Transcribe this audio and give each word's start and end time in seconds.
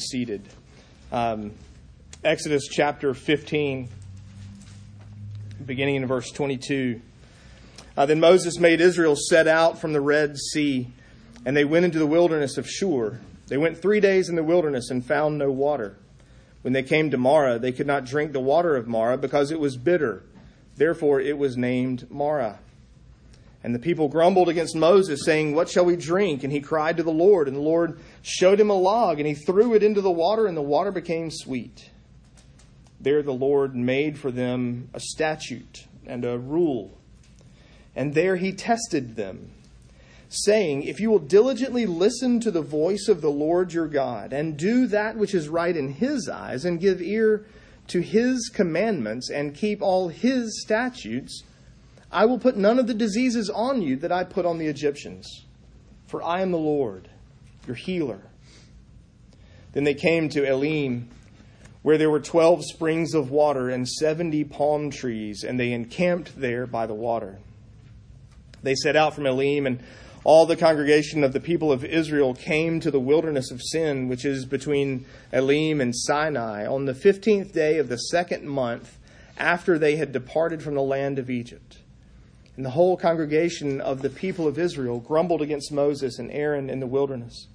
seated. 0.00 0.42
Um, 1.12 1.52
Exodus 2.24 2.66
chapter 2.68 3.14
15, 3.14 3.88
beginning 5.64 5.96
in 5.96 6.06
verse 6.06 6.30
22. 6.30 7.00
Uh, 7.96 8.06
then 8.06 8.20
Moses 8.20 8.58
made 8.58 8.80
Israel 8.80 9.16
set 9.16 9.46
out 9.46 9.78
from 9.78 9.92
the 9.92 10.00
Red 10.00 10.36
Sea, 10.36 10.88
and 11.44 11.56
they 11.56 11.64
went 11.64 11.84
into 11.84 11.98
the 11.98 12.06
wilderness 12.06 12.58
of 12.58 12.68
Shur. 12.68 13.20
They 13.48 13.56
went 13.56 13.80
three 13.80 14.00
days 14.00 14.28
in 14.28 14.36
the 14.36 14.42
wilderness 14.42 14.90
and 14.90 15.04
found 15.04 15.38
no 15.38 15.50
water. 15.50 15.96
When 16.62 16.72
they 16.72 16.82
came 16.82 17.10
to 17.10 17.16
Marah, 17.16 17.58
they 17.58 17.72
could 17.72 17.86
not 17.86 18.04
drink 18.04 18.32
the 18.32 18.40
water 18.40 18.76
of 18.76 18.88
Marah 18.88 19.18
because 19.18 19.50
it 19.50 19.60
was 19.60 19.76
bitter. 19.76 20.24
Therefore, 20.76 21.20
it 21.20 21.38
was 21.38 21.56
named 21.56 22.10
Marah. 22.10 22.58
And 23.64 23.74
the 23.74 23.80
people 23.80 24.08
grumbled 24.08 24.48
against 24.48 24.76
Moses, 24.76 25.24
saying, 25.24 25.54
What 25.54 25.68
shall 25.68 25.84
we 25.84 25.96
drink? 25.96 26.44
And 26.44 26.52
he 26.52 26.60
cried 26.60 26.96
to 26.98 27.02
the 27.02 27.10
Lord, 27.10 27.48
and 27.48 27.56
the 27.56 27.60
Lord 27.60 27.98
showed 28.22 28.60
him 28.60 28.70
a 28.70 28.74
log, 28.74 29.18
and 29.18 29.26
he 29.26 29.34
threw 29.34 29.74
it 29.74 29.82
into 29.82 30.00
the 30.00 30.10
water, 30.10 30.46
and 30.46 30.56
the 30.56 30.62
water 30.62 30.92
became 30.92 31.30
sweet. 31.30 31.90
There 33.00 33.22
the 33.22 33.32
Lord 33.32 33.74
made 33.74 34.18
for 34.18 34.30
them 34.30 34.88
a 34.94 35.00
statute 35.00 35.86
and 36.06 36.24
a 36.24 36.38
rule. 36.38 36.96
And 37.94 38.14
there 38.14 38.36
he 38.36 38.52
tested 38.52 39.16
them, 39.16 39.50
saying, 40.28 40.82
If 40.82 41.00
you 41.00 41.10
will 41.10 41.18
diligently 41.18 41.86
listen 41.86 42.40
to 42.40 42.50
the 42.50 42.62
voice 42.62 43.08
of 43.08 43.20
the 43.20 43.30
Lord 43.30 43.72
your 43.72 43.88
God, 43.88 44.32
and 44.32 44.56
do 44.56 44.86
that 44.88 45.16
which 45.16 45.34
is 45.34 45.48
right 45.48 45.76
in 45.76 45.94
his 45.94 46.28
eyes, 46.28 46.64
and 46.64 46.80
give 46.80 47.00
ear 47.00 47.46
to 47.88 48.00
his 48.00 48.50
commandments, 48.52 49.30
and 49.30 49.54
keep 49.54 49.80
all 49.80 50.08
his 50.08 50.60
statutes, 50.62 51.42
I 52.16 52.24
will 52.24 52.38
put 52.38 52.56
none 52.56 52.78
of 52.78 52.86
the 52.86 52.94
diseases 52.94 53.50
on 53.50 53.82
you 53.82 53.96
that 53.96 54.10
I 54.10 54.24
put 54.24 54.46
on 54.46 54.56
the 54.56 54.68
Egyptians, 54.68 55.44
for 56.06 56.22
I 56.22 56.40
am 56.40 56.50
the 56.50 56.56
Lord, 56.56 57.10
your 57.66 57.76
healer. 57.76 58.22
Then 59.74 59.84
they 59.84 59.92
came 59.92 60.30
to 60.30 60.46
Elim, 60.46 61.10
where 61.82 61.98
there 61.98 62.08
were 62.08 62.20
twelve 62.20 62.64
springs 62.64 63.12
of 63.12 63.30
water 63.30 63.68
and 63.68 63.86
seventy 63.86 64.44
palm 64.44 64.90
trees, 64.90 65.44
and 65.44 65.60
they 65.60 65.72
encamped 65.72 66.40
there 66.40 66.66
by 66.66 66.86
the 66.86 66.94
water. 66.94 67.38
They 68.62 68.76
set 68.76 68.96
out 68.96 69.14
from 69.14 69.26
Elim, 69.26 69.66
and 69.66 69.80
all 70.24 70.46
the 70.46 70.56
congregation 70.56 71.22
of 71.22 71.34
the 71.34 71.38
people 71.38 71.70
of 71.70 71.84
Israel 71.84 72.32
came 72.32 72.80
to 72.80 72.90
the 72.90 72.98
wilderness 72.98 73.50
of 73.50 73.60
Sin, 73.62 74.08
which 74.08 74.24
is 74.24 74.46
between 74.46 75.04
Elim 75.34 75.82
and 75.82 75.94
Sinai, 75.94 76.66
on 76.66 76.86
the 76.86 76.94
fifteenth 76.94 77.52
day 77.52 77.76
of 77.76 77.90
the 77.90 77.98
second 77.98 78.48
month 78.48 78.96
after 79.36 79.78
they 79.78 79.96
had 79.96 80.12
departed 80.12 80.62
from 80.62 80.76
the 80.76 80.80
land 80.80 81.18
of 81.18 81.28
Egypt. 81.28 81.80
And 82.56 82.64
the 82.64 82.70
whole 82.70 82.96
congregation 82.96 83.80
of 83.80 84.02
the 84.02 84.10
people 84.10 84.48
of 84.48 84.58
Israel 84.58 84.98
grumbled 84.98 85.42
against 85.42 85.72
Moses 85.72 86.18
and 86.18 86.30
Aaron 86.30 86.70
in 86.70 86.80
the 86.80 86.86
wilderness. 86.86 87.48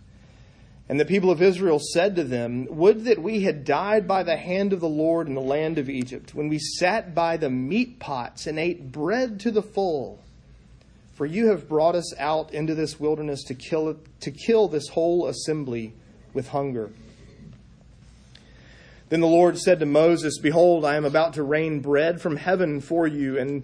And 0.87 0.99
the 0.99 1.05
people 1.05 1.31
of 1.31 1.41
Israel 1.41 1.79
said 1.79 2.17
to 2.17 2.23
them, 2.23 2.67
Would 2.69 3.05
that 3.05 3.21
we 3.21 3.43
had 3.43 3.63
died 3.63 4.07
by 4.07 4.23
the 4.23 4.35
hand 4.35 4.73
of 4.73 4.81
the 4.81 4.89
Lord 4.89 5.27
in 5.27 5.35
the 5.35 5.41
land 5.41 5.77
of 5.77 5.89
Egypt, 5.89 6.35
when 6.35 6.49
we 6.49 6.59
sat 6.59 7.15
by 7.15 7.37
the 7.37 7.49
meat 7.49 7.97
pots 7.97 8.45
and 8.45 8.59
ate 8.59 8.91
bread 8.91 9.39
to 9.39 9.51
the 9.51 9.61
full. 9.61 10.19
For 11.13 11.25
you 11.25 11.47
have 11.47 11.69
brought 11.69 11.95
us 11.95 12.17
out 12.17 12.53
into 12.53 12.75
this 12.75 12.99
wilderness 12.99 13.43
to 13.45 13.53
kill, 13.53 13.97
to 14.19 14.31
kill 14.31 14.67
this 14.67 14.89
whole 14.89 15.27
assembly 15.27 15.93
with 16.33 16.49
hunger. 16.49 16.89
Then 19.09 19.21
the 19.21 19.27
Lord 19.27 19.57
said 19.59 19.79
to 19.79 19.85
Moses, 19.85 20.39
Behold, 20.39 20.83
I 20.83 20.95
am 20.95 21.05
about 21.05 21.33
to 21.33 21.43
rain 21.43 21.79
bread 21.79 22.21
from 22.21 22.37
heaven 22.37 22.81
for 22.81 23.07
you, 23.07 23.37
and 23.37 23.63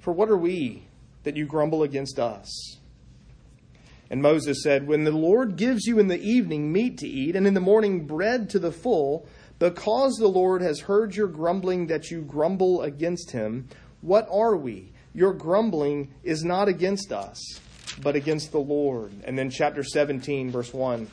For 0.00 0.12
what 0.12 0.30
are 0.30 0.36
we 0.36 0.84
that 1.24 1.36
you 1.36 1.46
grumble 1.46 1.82
against 1.82 2.18
us? 2.18 2.76
And 4.10 4.22
Moses 4.22 4.62
said, 4.62 4.88
When 4.88 5.04
the 5.04 5.12
Lord 5.12 5.56
gives 5.56 5.86
you 5.86 5.98
in 5.98 6.08
the 6.08 6.20
evening 6.20 6.72
meat 6.72 6.98
to 6.98 7.06
eat, 7.06 7.36
and 7.36 7.46
in 7.46 7.54
the 7.54 7.60
morning 7.60 8.06
bread 8.06 8.50
to 8.50 8.58
the 8.58 8.72
full, 8.72 9.26
because 9.60 10.16
the 10.16 10.26
Lord 10.26 10.62
has 10.62 10.80
heard 10.80 11.14
your 11.14 11.28
grumbling 11.28 11.86
that 11.86 12.10
you 12.10 12.22
grumble 12.22 12.82
against 12.82 13.30
him, 13.30 13.68
what 14.00 14.26
are 14.30 14.56
we? 14.56 14.90
Your 15.14 15.32
grumbling 15.32 16.12
is 16.24 16.42
not 16.42 16.66
against 16.66 17.12
us, 17.12 17.60
but 18.02 18.16
against 18.16 18.52
the 18.52 18.60
Lord. 18.60 19.12
And 19.24 19.38
then 19.38 19.50
chapter 19.50 19.84
17, 19.84 20.50
verse 20.50 20.72
1. 20.72 21.08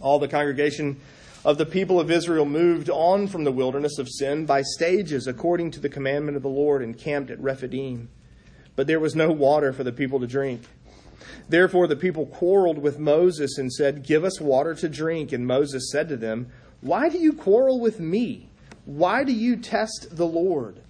All 0.00 0.18
the 0.18 0.28
congregation 0.28 0.98
of 1.44 1.56
the 1.56 1.66
people 1.66 1.98
of 1.98 2.10
Israel 2.10 2.44
moved 2.44 2.90
on 2.90 3.26
from 3.26 3.44
the 3.44 3.52
wilderness 3.52 3.98
of 3.98 4.08
sin 4.08 4.44
by 4.44 4.62
stages 4.62 5.26
according 5.26 5.70
to 5.70 5.80
the 5.80 5.88
commandment 5.88 6.36
of 6.36 6.42
the 6.42 6.48
Lord 6.48 6.82
and 6.82 6.98
camped 6.98 7.30
at 7.30 7.40
Rephidim. 7.40 8.10
But 8.76 8.86
there 8.86 9.00
was 9.00 9.16
no 9.16 9.30
water 9.30 9.72
for 9.72 9.84
the 9.84 9.92
people 9.92 10.20
to 10.20 10.26
drink. 10.26 10.62
Therefore 11.48 11.86
the 11.86 11.96
people 11.96 12.26
quarreled 12.26 12.78
with 12.78 12.98
Moses 12.98 13.58
and 13.58 13.72
said, 13.72 14.04
Give 14.04 14.24
us 14.24 14.40
water 14.40 14.74
to 14.74 14.88
drink. 14.88 15.32
And 15.32 15.46
Moses 15.46 15.90
said 15.90 16.08
to 16.10 16.16
them, 16.16 16.48
Why 16.80 17.08
do 17.08 17.18
you 17.18 17.32
quarrel 17.32 17.80
with 17.80 18.00
me? 18.00 18.50
Why 18.84 19.24
do 19.24 19.32
you 19.32 19.56
test 19.56 20.08
the 20.10 20.26
Lord? 20.26 20.80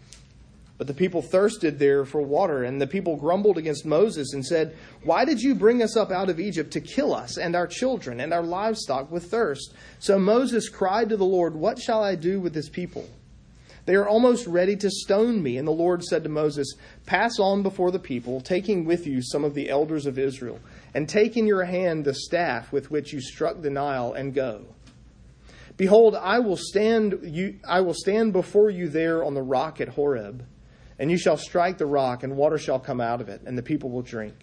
But 0.80 0.86
the 0.86 0.94
people 0.94 1.20
thirsted 1.20 1.78
there 1.78 2.06
for 2.06 2.22
water, 2.22 2.64
and 2.64 2.80
the 2.80 2.86
people 2.86 3.14
grumbled 3.14 3.58
against 3.58 3.84
Moses 3.84 4.32
and 4.32 4.42
said, 4.42 4.74
Why 5.02 5.26
did 5.26 5.42
you 5.42 5.54
bring 5.54 5.82
us 5.82 5.94
up 5.94 6.10
out 6.10 6.30
of 6.30 6.40
Egypt 6.40 6.70
to 6.70 6.80
kill 6.80 7.14
us 7.14 7.36
and 7.36 7.54
our 7.54 7.66
children 7.66 8.18
and 8.18 8.32
our 8.32 8.42
livestock 8.42 9.10
with 9.10 9.30
thirst? 9.30 9.74
So 9.98 10.18
Moses 10.18 10.70
cried 10.70 11.10
to 11.10 11.18
the 11.18 11.24
Lord, 11.26 11.54
What 11.54 11.78
shall 11.78 12.02
I 12.02 12.14
do 12.14 12.40
with 12.40 12.54
this 12.54 12.70
people? 12.70 13.06
They 13.84 13.94
are 13.94 14.08
almost 14.08 14.46
ready 14.46 14.74
to 14.76 14.88
stone 14.88 15.42
me. 15.42 15.58
And 15.58 15.68
the 15.68 15.72
Lord 15.72 16.02
said 16.02 16.22
to 16.22 16.30
Moses, 16.30 16.72
Pass 17.04 17.38
on 17.38 17.62
before 17.62 17.90
the 17.90 17.98
people, 17.98 18.40
taking 18.40 18.86
with 18.86 19.06
you 19.06 19.20
some 19.20 19.44
of 19.44 19.52
the 19.52 19.68
elders 19.68 20.06
of 20.06 20.18
Israel, 20.18 20.60
and 20.94 21.06
take 21.06 21.36
in 21.36 21.46
your 21.46 21.64
hand 21.64 22.06
the 22.06 22.14
staff 22.14 22.72
with 22.72 22.90
which 22.90 23.12
you 23.12 23.20
struck 23.20 23.60
the 23.60 23.68
Nile, 23.68 24.14
and 24.14 24.32
go. 24.32 24.64
Behold, 25.76 26.16
I 26.16 26.38
will 26.38 26.56
stand 26.56 27.20
you 27.22 27.58
I 27.68 27.82
will 27.82 27.92
stand 27.92 28.32
before 28.32 28.70
you 28.70 28.88
there 28.88 29.22
on 29.22 29.34
the 29.34 29.42
rock 29.42 29.78
at 29.82 29.88
Horeb. 29.88 30.46
And 31.00 31.10
you 31.10 31.16
shall 31.16 31.38
strike 31.38 31.78
the 31.78 31.86
rock, 31.86 32.22
and 32.22 32.36
water 32.36 32.58
shall 32.58 32.78
come 32.78 33.00
out 33.00 33.22
of 33.22 33.30
it, 33.30 33.40
and 33.46 33.56
the 33.56 33.62
people 33.62 33.88
will 33.88 34.02
drink. 34.02 34.34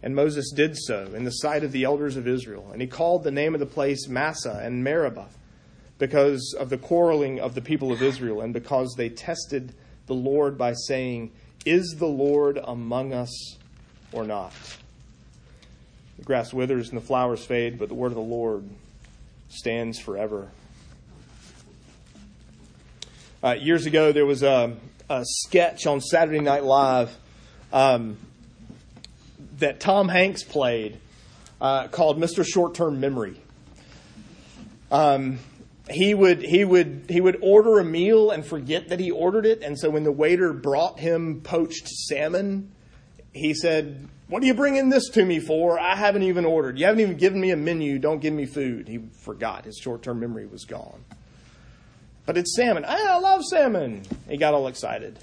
And 0.00 0.14
Moses 0.14 0.52
did 0.54 0.78
so 0.78 1.12
in 1.12 1.24
the 1.24 1.30
sight 1.30 1.64
of 1.64 1.72
the 1.72 1.82
elders 1.82 2.16
of 2.16 2.28
Israel. 2.28 2.70
And 2.72 2.80
he 2.80 2.86
called 2.86 3.24
the 3.24 3.32
name 3.32 3.52
of 3.52 3.60
the 3.60 3.66
place 3.66 4.06
Massah 4.06 4.60
and 4.62 4.84
Meribah 4.84 5.28
because 5.98 6.54
of 6.58 6.70
the 6.70 6.78
quarreling 6.78 7.40
of 7.40 7.56
the 7.56 7.60
people 7.60 7.90
of 7.92 8.00
Israel, 8.00 8.40
and 8.40 8.54
because 8.54 8.94
they 8.96 9.08
tested 9.08 9.74
the 10.06 10.14
Lord 10.14 10.56
by 10.56 10.72
saying, 10.72 11.32
Is 11.66 11.96
the 11.98 12.06
Lord 12.06 12.58
among 12.62 13.12
us 13.12 13.58
or 14.12 14.24
not? 14.24 14.52
The 16.16 16.24
grass 16.24 16.54
withers 16.54 16.90
and 16.90 16.96
the 16.96 17.04
flowers 17.04 17.44
fade, 17.44 17.76
but 17.76 17.88
the 17.88 17.94
word 17.94 18.12
of 18.12 18.14
the 18.14 18.20
Lord 18.20 18.64
stands 19.48 19.98
forever. 19.98 20.52
Uh, 23.42 23.52
years 23.52 23.86
ago, 23.86 24.12
there 24.12 24.26
was 24.26 24.42
a, 24.42 24.76
a 25.08 25.24
sketch 25.24 25.86
on 25.86 26.02
Saturday 26.02 26.40
Night 26.40 26.62
Live 26.62 27.16
um, 27.72 28.18
that 29.58 29.80
Tom 29.80 30.08
Hanks 30.10 30.42
played 30.42 30.98
uh, 31.58 31.88
called 31.88 32.18
Mr. 32.18 32.44
Short 32.44 32.74
Term 32.74 33.00
Memory. 33.00 33.40
Um, 34.90 35.38
he 35.88 36.12
would 36.12 36.42
he 36.42 36.66
would 36.66 37.06
he 37.08 37.22
would 37.22 37.38
order 37.40 37.78
a 37.78 37.84
meal 37.84 38.30
and 38.30 38.44
forget 38.44 38.88
that 38.88 39.00
he 39.00 39.10
ordered 39.10 39.46
it, 39.46 39.62
and 39.62 39.78
so 39.78 39.88
when 39.88 40.04
the 40.04 40.12
waiter 40.12 40.52
brought 40.52 41.00
him 41.00 41.40
poached 41.40 41.88
salmon, 41.88 42.70
he 43.32 43.54
said, 43.54 44.06
"What 44.28 44.42
are 44.42 44.46
you 44.46 44.54
bringing 44.54 44.90
this 44.90 45.08
to 45.10 45.24
me 45.24 45.40
for? 45.40 45.80
I 45.80 45.96
haven't 45.96 46.24
even 46.24 46.44
ordered. 46.44 46.78
You 46.78 46.84
haven't 46.84 47.00
even 47.00 47.16
given 47.16 47.40
me 47.40 47.52
a 47.52 47.56
menu. 47.56 47.98
Don't 47.98 48.20
give 48.20 48.34
me 48.34 48.44
food." 48.44 48.86
He 48.86 48.98
forgot. 49.22 49.64
His 49.64 49.78
short 49.78 50.02
term 50.02 50.20
memory 50.20 50.46
was 50.46 50.66
gone. 50.66 51.02
But 52.30 52.38
it's 52.38 52.54
salmon. 52.54 52.84
I 52.86 53.18
love 53.18 53.44
salmon. 53.44 54.02
He 54.28 54.36
got 54.36 54.54
all 54.54 54.68
excited. 54.68 55.18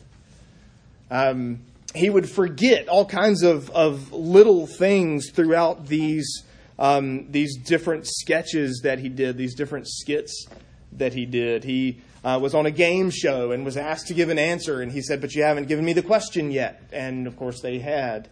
Um, 1.10 1.62
he 1.96 2.10
would 2.10 2.30
forget 2.30 2.90
all 2.90 3.06
kinds 3.06 3.44
of, 3.44 3.70
of 3.70 4.12
little 4.12 4.68
things 4.68 5.32
throughout 5.32 5.88
these 5.88 6.44
um, 6.78 7.32
these 7.32 7.56
different 7.60 8.08
sketches 8.08 8.82
that 8.84 9.00
he 9.00 9.08
did, 9.08 9.38
these 9.38 9.56
different 9.56 9.88
skits 9.88 10.48
that 10.92 11.14
he 11.14 11.26
did. 11.26 11.64
He 11.64 12.02
uh, 12.26 12.40
was 12.42 12.54
on 12.54 12.66
a 12.66 12.72
game 12.72 13.10
show 13.10 13.54
and 13.54 13.64
was 13.64 13.78
asked 13.78 14.08
to 14.08 14.14
give 14.14 14.28
an 14.28 14.38
answer, 14.38 14.82
and 14.82 14.92
he 14.92 15.02
said, 15.02 15.22
But 15.22 15.34
you 15.34 15.44
haven't 15.44 15.70
given 15.70 15.86
me 15.86 15.94
the 15.94 16.04
question 16.04 16.52
yet. 16.52 16.82
And 16.92 17.26
of 17.26 17.38
course, 17.38 17.62
they 17.62 17.80
had. 17.80 18.28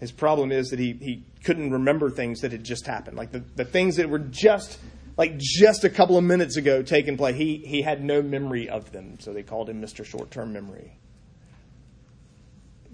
His 0.00 0.10
problem 0.10 0.50
is 0.50 0.70
that 0.70 0.80
he, 0.80 0.94
he 0.94 1.22
couldn't 1.44 1.70
remember 1.70 2.10
things 2.10 2.40
that 2.40 2.50
had 2.50 2.64
just 2.64 2.88
happened, 2.88 3.16
like 3.16 3.30
the, 3.30 3.44
the 3.54 3.64
things 3.64 3.94
that 3.98 4.08
were 4.08 4.18
just 4.18 4.80
like 5.16 5.38
just 5.38 5.84
a 5.84 5.90
couple 5.90 6.16
of 6.16 6.24
minutes 6.24 6.56
ago 6.56 6.82
taken 6.82 7.16
place. 7.16 7.36
He, 7.36 7.58
he 7.58 7.82
had 7.82 8.02
no 8.02 8.22
memory 8.22 8.68
of 8.68 8.92
them, 8.92 9.18
so 9.20 9.32
they 9.32 9.42
called 9.42 9.68
him 9.68 9.80
Mr. 9.80 10.04
Short 10.04 10.30
Term 10.30 10.52
Memory. 10.52 10.98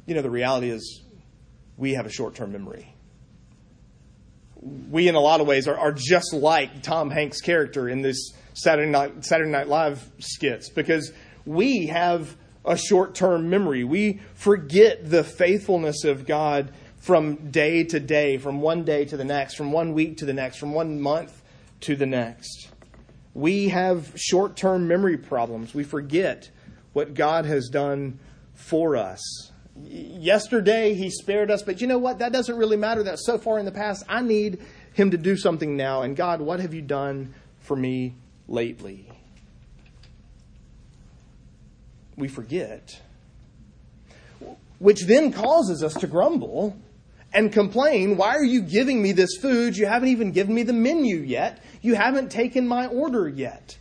You 0.07 0.15
know, 0.15 0.23
the 0.23 0.31
reality 0.31 0.71
is 0.71 1.03
we 1.77 1.95
have 1.95 2.07
a 2.07 2.11
short 2.11 2.35
term 2.35 2.53
memory. 2.53 2.95
We, 4.91 5.07
in 5.07 5.15
a 5.15 5.21
lot 5.21 5.41
of 5.41 5.47
ways, 5.47 5.69
are, 5.69 5.79
are 5.79 5.93
just 5.93 6.33
like 6.33 6.83
Tom 6.83 7.11
Hanks' 7.11 7.41
character 7.41 7.89
in 7.89 8.03
this 8.03 8.33
Saturday 8.55 8.91
Night, 8.91 9.25
Saturday 9.25 9.51
Night 9.51 9.69
Live 9.69 10.11
skits 10.19 10.71
because 10.71 11.13
we 11.45 11.87
have 11.87 12.37
a 12.65 12.77
short 12.77 13.15
term 13.15 13.51
memory. 13.51 13.85
We 13.85 14.21
forget 14.35 15.09
the 15.09 15.23
faithfulness 15.23 16.05
of 16.05 16.27
God 16.27 16.73
from 16.97 17.51
day 17.51 17.85
to 17.85 18.01
day, 18.01 18.39
from 18.39 18.61
one 18.61 18.85
day 18.85 19.05
to 19.05 19.17
the 19.17 19.25
next, 19.25 19.55
from 19.55 19.71
one 19.71 19.93
week 19.93 20.17
to 20.19 20.25
the 20.25 20.33
next, 20.33 20.57
from 20.57 20.73
one 20.73 21.01
month 21.01 21.38
to 21.81 21.97
the 21.97 22.07
next. 22.07 22.69
We 23.35 23.69
have 23.69 24.13
short 24.17 24.57
term 24.57 24.89
memory 24.89 25.17
problems. 25.17 25.75
We 25.75 25.85
forget 25.85 26.51
what 26.93 27.15
God 27.15 27.45
has 27.45 27.69
done 27.69 28.19
for 28.55 28.97
us. 28.97 29.53
Yesterday, 29.77 30.95
He 30.95 31.11
spared 31.11 31.51
us, 31.51 31.63
but 31.63 31.81
you 31.81 31.87
know 31.87 31.99
what? 31.99 32.19
That 32.19 32.33
doesn't 32.33 32.57
really 32.57 32.77
matter. 32.77 33.03
That's 33.03 33.25
so 33.25 33.39
far 33.39 33.59
in 33.59 33.65
the 33.65 33.73
past. 33.73 34.05
I 34.09 34.23
need 34.23 34.61
Him 34.95 35.13
to 35.13 35.17
do 35.17 35.37
something 35.37 35.77
now. 35.77 36.03
And 36.03 36.17
God, 36.17 36.41
what 36.41 36.59
have 36.61 36.75
you 36.75 36.83
done 36.83 37.35
for 37.61 37.77
me 37.77 38.17
lately? 38.49 39.09
We 42.17 42.27
forget. 42.27 43.01
Which 44.81 45.03
then 45.03 45.33
causes 45.33 45.85
us 45.85 45.95
to 45.95 46.09
grumble 46.09 46.77
and 47.33 47.53
complain, 47.53 48.17
Why 48.17 48.35
are 48.35 48.45
you 48.45 48.63
giving 48.63 49.03
me 49.03 49.13
this 49.13 49.37
food? 49.37 49.77
You 49.77 49.87
haven't 49.87 50.09
even 50.09 50.33
given 50.33 50.55
me 50.55 50.63
the 50.63 50.73
menu 50.73 51.17
yet. 51.17 51.63
You 51.83 51.95
haven't 51.95 52.31
taken 52.31 52.67
my 52.67 52.87
order 52.87 53.29
yet. 53.29 53.77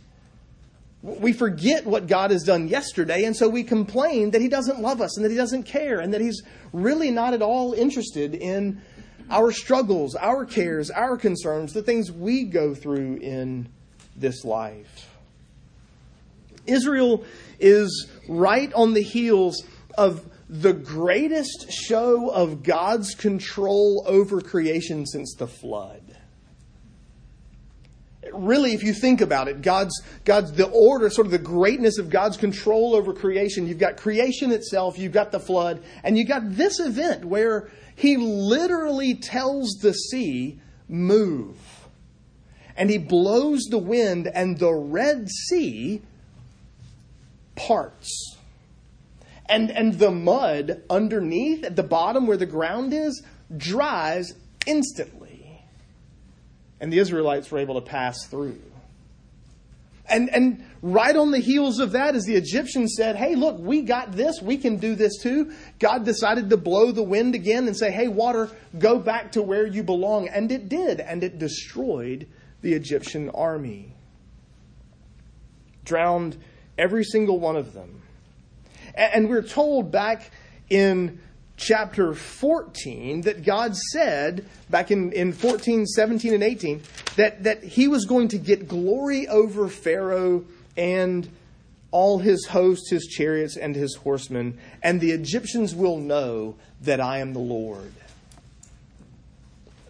We 1.02 1.32
forget 1.32 1.86
what 1.86 2.08
God 2.08 2.32
has 2.32 2.42
done 2.42 2.68
yesterday, 2.68 3.24
and 3.24 3.36
so 3.36 3.48
we 3.48 3.62
complain 3.62 4.32
that 4.32 4.40
He 4.40 4.48
doesn't 4.48 4.80
love 4.80 5.00
us 5.00 5.16
and 5.16 5.24
that 5.24 5.30
He 5.30 5.36
doesn't 5.36 5.62
care 5.62 6.00
and 6.00 6.12
that 6.12 6.20
He's 6.20 6.42
really 6.72 7.10
not 7.10 7.34
at 7.34 7.42
all 7.42 7.72
interested 7.72 8.34
in 8.34 8.82
our 9.30 9.52
struggles, 9.52 10.14
our 10.14 10.44
cares, 10.44 10.90
our 10.90 11.16
concerns, 11.16 11.72
the 11.72 11.82
things 11.82 12.10
we 12.10 12.44
go 12.44 12.74
through 12.74 13.16
in 13.16 13.68
this 14.16 14.44
life. 14.44 15.08
Israel 16.66 17.24
is 17.60 18.08
right 18.28 18.72
on 18.74 18.94
the 18.94 19.02
heels 19.02 19.64
of 19.96 20.24
the 20.48 20.72
greatest 20.72 21.70
show 21.70 22.30
of 22.30 22.62
God's 22.62 23.14
control 23.14 24.02
over 24.06 24.40
creation 24.40 25.04
since 25.06 25.34
the 25.34 25.46
flood. 25.46 26.02
Really, 28.32 28.72
if 28.72 28.82
you 28.82 28.92
think 28.92 29.20
about 29.20 29.48
it, 29.48 29.62
God's, 29.62 30.02
God's 30.24 30.52
the 30.52 30.68
order, 30.68 31.10
sort 31.10 31.26
of 31.26 31.30
the 31.30 31.38
greatness 31.38 31.98
of 31.98 32.10
God's 32.10 32.36
control 32.36 32.94
over 32.94 33.12
creation. 33.12 33.66
You've 33.66 33.78
got 33.78 33.96
creation 33.96 34.50
itself, 34.52 34.98
you've 34.98 35.12
got 35.12 35.32
the 35.32 35.40
flood, 35.40 35.82
and 36.02 36.16
you've 36.16 36.28
got 36.28 36.42
this 36.54 36.80
event 36.80 37.24
where 37.24 37.70
He 37.94 38.16
literally 38.16 39.14
tells 39.14 39.78
the 39.80 39.92
sea, 39.92 40.60
move. 40.88 41.56
And 42.76 42.90
He 42.90 42.98
blows 42.98 43.64
the 43.70 43.78
wind, 43.78 44.30
and 44.32 44.58
the 44.58 44.72
Red 44.72 45.28
Sea 45.28 46.02
parts 47.54 48.37
and, 49.48 49.70
and 49.70 49.98
the 49.98 50.10
mud 50.10 50.82
underneath 50.90 51.64
at 51.64 51.76
the 51.76 51.82
bottom 51.82 52.26
where 52.26 52.36
the 52.36 52.46
ground 52.46 52.92
is 52.92 53.22
dries 53.56 54.34
instantly. 54.66 55.62
And 56.80 56.92
the 56.92 56.98
Israelites 56.98 57.50
were 57.50 57.58
able 57.58 57.80
to 57.80 57.86
pass 57.86 58.26
through. 58.26 58.60
And, 60.10 60.30
and 60.30 60.64
right 60.80 61.14
on 61.14 61.32
the 61.32 61.38
heels 61.38 61.80
of 61.80 61.92
that, 61.92 62.14
as 62.14 62.24
the 62.24 62.34
Egyptians 62.34 62.94
said, 62.96 63.16
Hey, 63.16 63.34
look, 63.34 63.58
we 63.58 63.82
got 63.82 64.12
this. 64.12 64.40
We 64.40 64.56
can 64.56 64.78
do 64.78 64.94
this 64.94 65.18
too. 65.18 65.52
God 65.78 66.04
decided 66.04 66.48
to 66.50 66.56
blow 66.56 66.92
the 66.92 67.02
wind 67.02 67.34
again 67.34 67.66
and 67.66 67.76
say, 67.76 67.90
Hey, 67.90 68.08
water, 68.08 68.50
go 68.78 68.98
back 68.98 69.32
to 69.32 69.42
where 69.42 69.66
you 69.66 69.82
belong. 69.82 70.28
And 70.28 70.50
it 70.50 70.68
did. 70.68 71.00
And 71.00 71.22
it 71.22 71.38
destroyed 71.38 72.26
the 72.62 72.72
Egyptian 72.72 73.28
army, 73.30 73.92
drowned 75.84 76.36
every 76.78 77.04
single 77.04 77.38
one 77.38 77.56
of 77.56 77.74
them. 77.74 78.02
And 78.98 79.28
we're 79.28 79.42
told 79.42 79.92
back 79.92 80.32
in 80.68 81.20
chapter 81.56 82.14
14 82.14 83.22
that 83.22 83.44
God 83.44 83.76
said, 83.76 84.44
back 84.68 84.90
in, 84.90 85.12
in 85.12 85.32
14, 85.32 85.86
17, 85.86 86.34
and 86.34 86.42
18, 86.42 86.82
that, 87.16 87.44
that 87.44 87.62
he 87.62 87.86
was 87.86 88.06
going 88.06 88.28
to 88.28 88.38
get 88.38 88.66
glory 88.66 89.28
over 89.28 89.68
Pharaoh 89.68 90.44
and 90.76 91.28
all 91.90 92.18
his 92.18 92.46
hosts, 92.46 92.90
his 92.90 93.06
chariots, 93.06 93.56
and 93.56 93.74
his 93.74 93.94
horsemen, 93.94 94.58
and 94.82 95.00
the 95.00 95.12
Egyptians 95.12 95.74
will 95.74 95.98
know 95.98 96.56
that 96.82 97.00
I 97.00 97.18
am 97.18 97.32
the 97.32 97.38
Lord. 97.38 97.92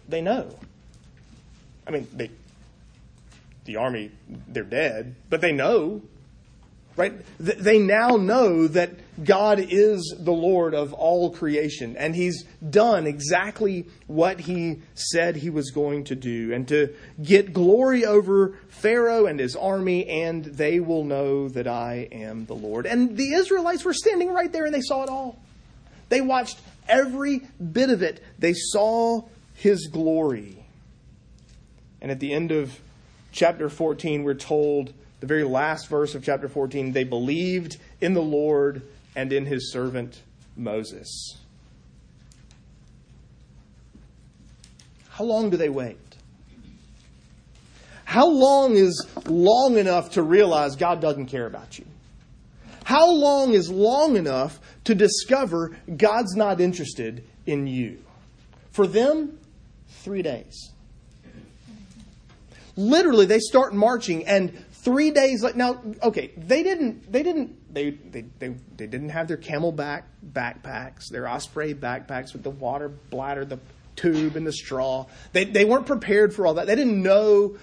They 0.07 0.21
know. 0.21 0.55
I 1.85 1.91
mean, 1.91 2.07
they, 2.13 2.29
the 3.65 3.77
army, 3.77 4.11
they're 4.47 4.63
dead, 4.63 5.15
but 5.29 5.41
they 5.41 5.51
know 5.51 6.01
right? 6.99 7.13
They 7.39 7.79
now 7.79 8.17
know 8.17 8.67
that 8.67 8.91
God 9.23 9.59
is 9.59 10.13
the 10.19 10.33
Lord 10.33 10.73
of 10.73 10.91
all 10.91 11.31
creation, 11.31 11.95
and 11.95 12.13
He's 12.13 12.43
done 12.69 13.07
exactly 13.07 13.87
what 14.07 14.41
He 14.41 14.81
said 14.95 15.37
He 15.37 15.49
was 15.49 15.71
going 15.71 16.03
to 16.05 16.15
do, 16.15 16.53
and 16.53 16.67
to 16.67 16.93
get 17.23 17.53
glory 17.53 18.05
over 18.05 18.57
Pharaoh 18.67 19.27
and 19.27 19.39
his 19.39 19.55
army, 19.55 20.09
and 20.09 20.43
they 20.43 20.81
will 20.81 21.05
know 21.05 21.47
that 21.47 21.67
I 21.67 22.09
am 22.11 22.45
the 22.45 22.55
Lord. 22.55 22.85
And 22.85 23.15
the 23.15 23.31
Israelites 23.31 23.85
were 23.85 23.93
standing 23.93 24.33
right 24.33 24.51
there, 24.51 24.65
and 24.65 24.75
they 24.75 24.81
saw 24.81 25.03
it 25.03 25.09
all. 25.09 25.39
They 26.09 26.19
watched 26.19 26.59
every 26.89 27.43
bit 27.71 27.89
of 27.89 28.03
it, 28.03 28.21
they 28.37 28.53
saw 28.53 29.21
His 29.53 29.87
glory. 29.87 30.65
And 32.01 32.11
at 32.11 32.19
the 32.19 32.33
end 32.33 32.51
of 32.51 32.77
chapter 33.31 33.69
14, 33.69 34.23
we're 34.23 34.33
told 34.33 34.93
the 35.19 35.27
very 35.27 35.43
last 35.43 35.87
verse 35.89 36.15
of 36.15 36.23
chapter 36.23 36.47
14, 36.47 36.91
they 36.91 37.03
believed 37.03 37.77
in 38.01 38.13
the 38.13 38.21
Lord 38.21 38.83
and 39.15 39.33
in 39.33 39.45
his 39.45 39.71
servant 39.71 40.21
Moses. 40.55 41.37
How 45.09 45.25
long 45.25 45.49
do 45.49 45.57
they 45.57 45.69
wait? 45.69 45.97
How 48.05 48.27
long 48.27 48.75
is 48.75 49.05
long 49.25 49.77
enough 49.77 50.11
to 50.11 50.23
realize 50.23 50.75
God 50.75 51.01
doesn't 51.01 51.27
care 51.27 51.45
about 51.45 51.77
you? 51.77 51.85
How 52.85 53.11
long 53.11 53.53
is 53.53 53.69
long 53.69 54.15
enough 54.15 54.59
to 54.85 54.95
discover 54.95 55.77
God's 55.95 56.35
not 56.35 56.59
interested 56.59 57.23
in 57.45 57.67
you? 57.67 57.99
For 58.71 58.87
them, 58.87 59.37
three 59.89 60.21
days. 60.21 60.71
Literally, 62.75 63.25
they 63.25 63.39
start 63.39 63.75
marching, 63.75 64.25
and 64.25 64.57
Three 64.89 65.11
days 65.11 65.43
like 65.43 65.55
now, 65.55 65.81
okay, 66.01 66.31
they 66.35 66.63
didn't 66.63 67.11
they 67.11 67.21
didn't 67.21 67.73
they 67.73 67.91
they 67.91 68.25
they, 68.39 68.55
they 68.75 68.87
didn't 68.87 69.09
have 69.09 69.27
their 69.27 69.37
CamelBak 69.37 70.03
backpacks, 70.33 71.09
their 71.09 71.27
osprey 71.27 71.75
backpacks 71.75 72.33
with 72.33 72.41
the 72.41 72.49
water 72.49 72.89
bladder, 72.89 73.45
the 73.45 73.59
tube 73.95 74.35
and 74.35 74.47
the 74.47 74.51
straw. 74.51 75.05
They 75.31 75.45
they 75.45 75.63
weren't 75.63 75.85
prepared 75.85 76.33
for 76.33 76.47
all 76.47 76.55
that. 76.55 76.65
They 76.65 76.75
didn't 76.75 77.03
know 77.03 77.57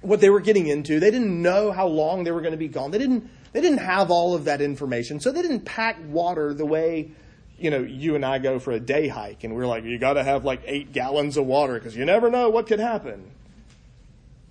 what 0.00 0.20
they 0.22 0.30
were 0.30 0.40
getting 0.40 0.68
into. 0.68 1.00
They 1.00 1.10
didn't 1.10 1.42
know 1.42 1.70
how 1.70 1.86
long 1.86 2.24
they 2.24 2.30
were 2.30 2.40
going 2.40 2.52
to 2.52 2.58
be 2.58 2.68
gone. 2.68 2.92
They 2.92 2.98
didn't 2.98 3.28
they 3.52 3.60
didn't 3.60 3.78
have 3.78 4.10
all 4.10 4.34
of 4.34 4.44
that 4.44 4.62
information. 4.62 5.20
So 5.20 5.32
they 5.32 5.42
didn't 5.42 5.66
pack 5.66 5.98
water 6.08 6.54
the 6.54 6.66
way 6.66 7.10
you 7.58 7.70
know, 7.70 7.80
you 7.80 8.14
and 8.14 8.24
I 8.24 8.38
go 8.38 8.58
for 8.58 8.72
a 8.72 8.80
day 8.80 9.08
hike 9.08 9.44
and 9.44 9.54
we're 9.54 9.66
like, 9.66 9.84
you 9.84 9.98
got 9.98 10.14
to 10.14 10.24
have 10.24 10.44
like 10.44 10.62
eight 10.66 10.92
gallons 10.92 11.36
of 11.36 11.46
water 11.46 11.74
because 11.74 11.96
you 11.96 12.04
never 12.04 12.30
know 12.30 12.50
what 12.50 12.66
could 12.66 12.80
happen. 12.80 13.30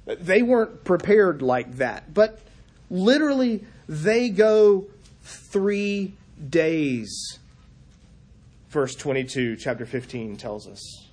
They 0.05 0.41
weren't 0.41 0.83
prepared 0.83 1.41
like 1.41 1.77
that. 1.77 2.13
But 2.13 2.39
literally, 2.89 3.63
they 3.87 4.29
go 4.29 4.85
three 5.23 6.13
days. 6.49 7.39
Verse 8.69 8.95
22, 8.95 9.55
chapter 9.55 9.85
15 9.85 10.37
tells 10.37 10.67
us. 10.67 11.07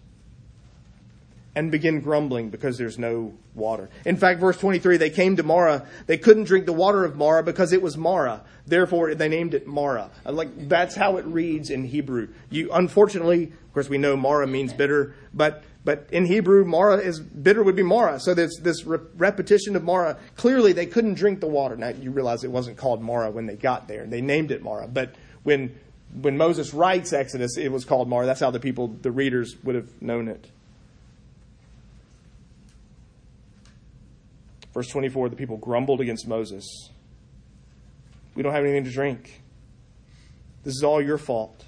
And 1.54 1.70
begin 1.70 2.00
grumbling 2.00 2.48
because 2.48 2.78
there's 2.78 2.98
no 2.98 3.34
water. 3.54 3.90
In 4.06 4.16
fact, 4.16 4.40
verse 4.40 4.56
23, 4.56 4.96
they 4.96 5.10
came 5.10 5.36
to 5.36 5.42
Marah. 5.42 5.86
They 6.06 6.16
couldn't 6.16 6.44
drink 6.44 6.64
the 6.64 6.72
water 6.72 7.04
of 7.04 7.16
Marah 7.16 7.42
because 7.42 7.74
it 7.74 7.82
was 7.82 7.96
Marah. 7.96 8.42
Therefore, 8.66 9.14
they 9.14 9.28
named 9.28 9.52
it 9.52 9.66
Marah. 9.66 10.10
Like, 10.24 10.68
that's 10.68 10.94
how 10.94 11.18
it 11.18 11.26
reads 11.26 11.68
in 11.68 11.84
Hebrew. 11.84 12.28
You, 12.48 12.72
unfortunately, 12.72 13.44
of 13.44 13.72
course, 13.74 13.88
we 13.88 13.98
know 13.98 14.16
Marah 14.16 14.46
means 14.46 14.72
bitter, 14.72 15.14
but 15.34 15.62
but 15.84 16.08
in 16.12 16.26
Hebrew, 16.26 16.64
Marah 16.64 16.98
is 16.98 17.18
bitter 17.18 17.62
would 17.62 17.74
be 17.74 17.82
Marah. 17.82 18.20
So 18.20 18.34
there's 18.34 18.56
this 18.60 18.84
re- 18.84 19.00
repetition 19.16 19.74
of 19.74 19.82
Marah. 19.82 20.16
Clearly, 20.36 20.72
they 20.72 20.86
couldn't 20.86 21.14
drink 21.14 21.40
the 21.40 21.48
water. 21.48 21.76
Now 21.76 21.88
you 21.88 22.12
realize 22.12 22.44
it 22.44 22.52
wasn't 22.52 22.76
called 22.76 23.02
Marah 23.02 23.32
when 23.32 23.46
they 23.46 23.56
got 23.56 23.88
there. 23.88 24.06
They 24.06 24.20
named 24.20 24.52
it 24.52 24.62
Marah. 24.62 24.86
But 24.86 25.14
when 25.42 25.78
when 26.20 26.36
Moses 26.36 26.72
writes 26.72 27.12
Exodus, 27.12 27.56
it 27.56 27.72
was 27.72 27.84
called 27.84 28.08
Marah. 28.08 28.26
That's 28.26 28.40
how 28.40 28.50
the 28.50 28.60
people, 28.60 28.88
the 28.88 29.10
readers, 29.10 29.56
would 29.64 29.74
have 29.74 30.00
known 30.00 30.28
it. 30.28 30.46
Verse 34.72 34.88
24 34.88 35.30
the 35.30 35.36
people 35.36 35.56
grumbled 35.56 36.00
against 36.00 36.28
Moses. 36.28 36.90
We 38.34 38.42
don't 38.42 38.52
have 38.52 38.64
anything 38.64 38.84
to 38.84 38.90
drink. 38.90 39.42
This 40.64 40.76
is 40.76 40.84
all 40.84 41.02
your 41.02 41.18
fault. 41.18 41.64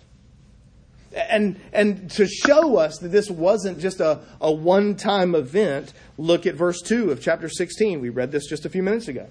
And, 1.15 1.61
and 1.73 2.11
to 2.13 2.27
show 2.27 2.77
us 2.77 2.99
that 2.99 3.09
this 3.09 3.31
wasn't 3.31 3.79
just 3.79 4.01
a, 4.01 4.21
a 4.41 4.51
one 4.51 4.97
time 4.97 5.35
event, 5.35 5.93
look 6.19 6.47
at 6.47 6.55
verse 6.55 6.81
2 6.83 7.11
of 7.11 7.21
chapter 7.21 7.49
16. 7.49 8.01
We 8.01 8.09
read 8.09 8.33
this 8.33 8.47
just 8.47 8.65
a 8.65 8.69
few 8.69 8.83
minutes 8.83 9.09
ago. 9.09 9.29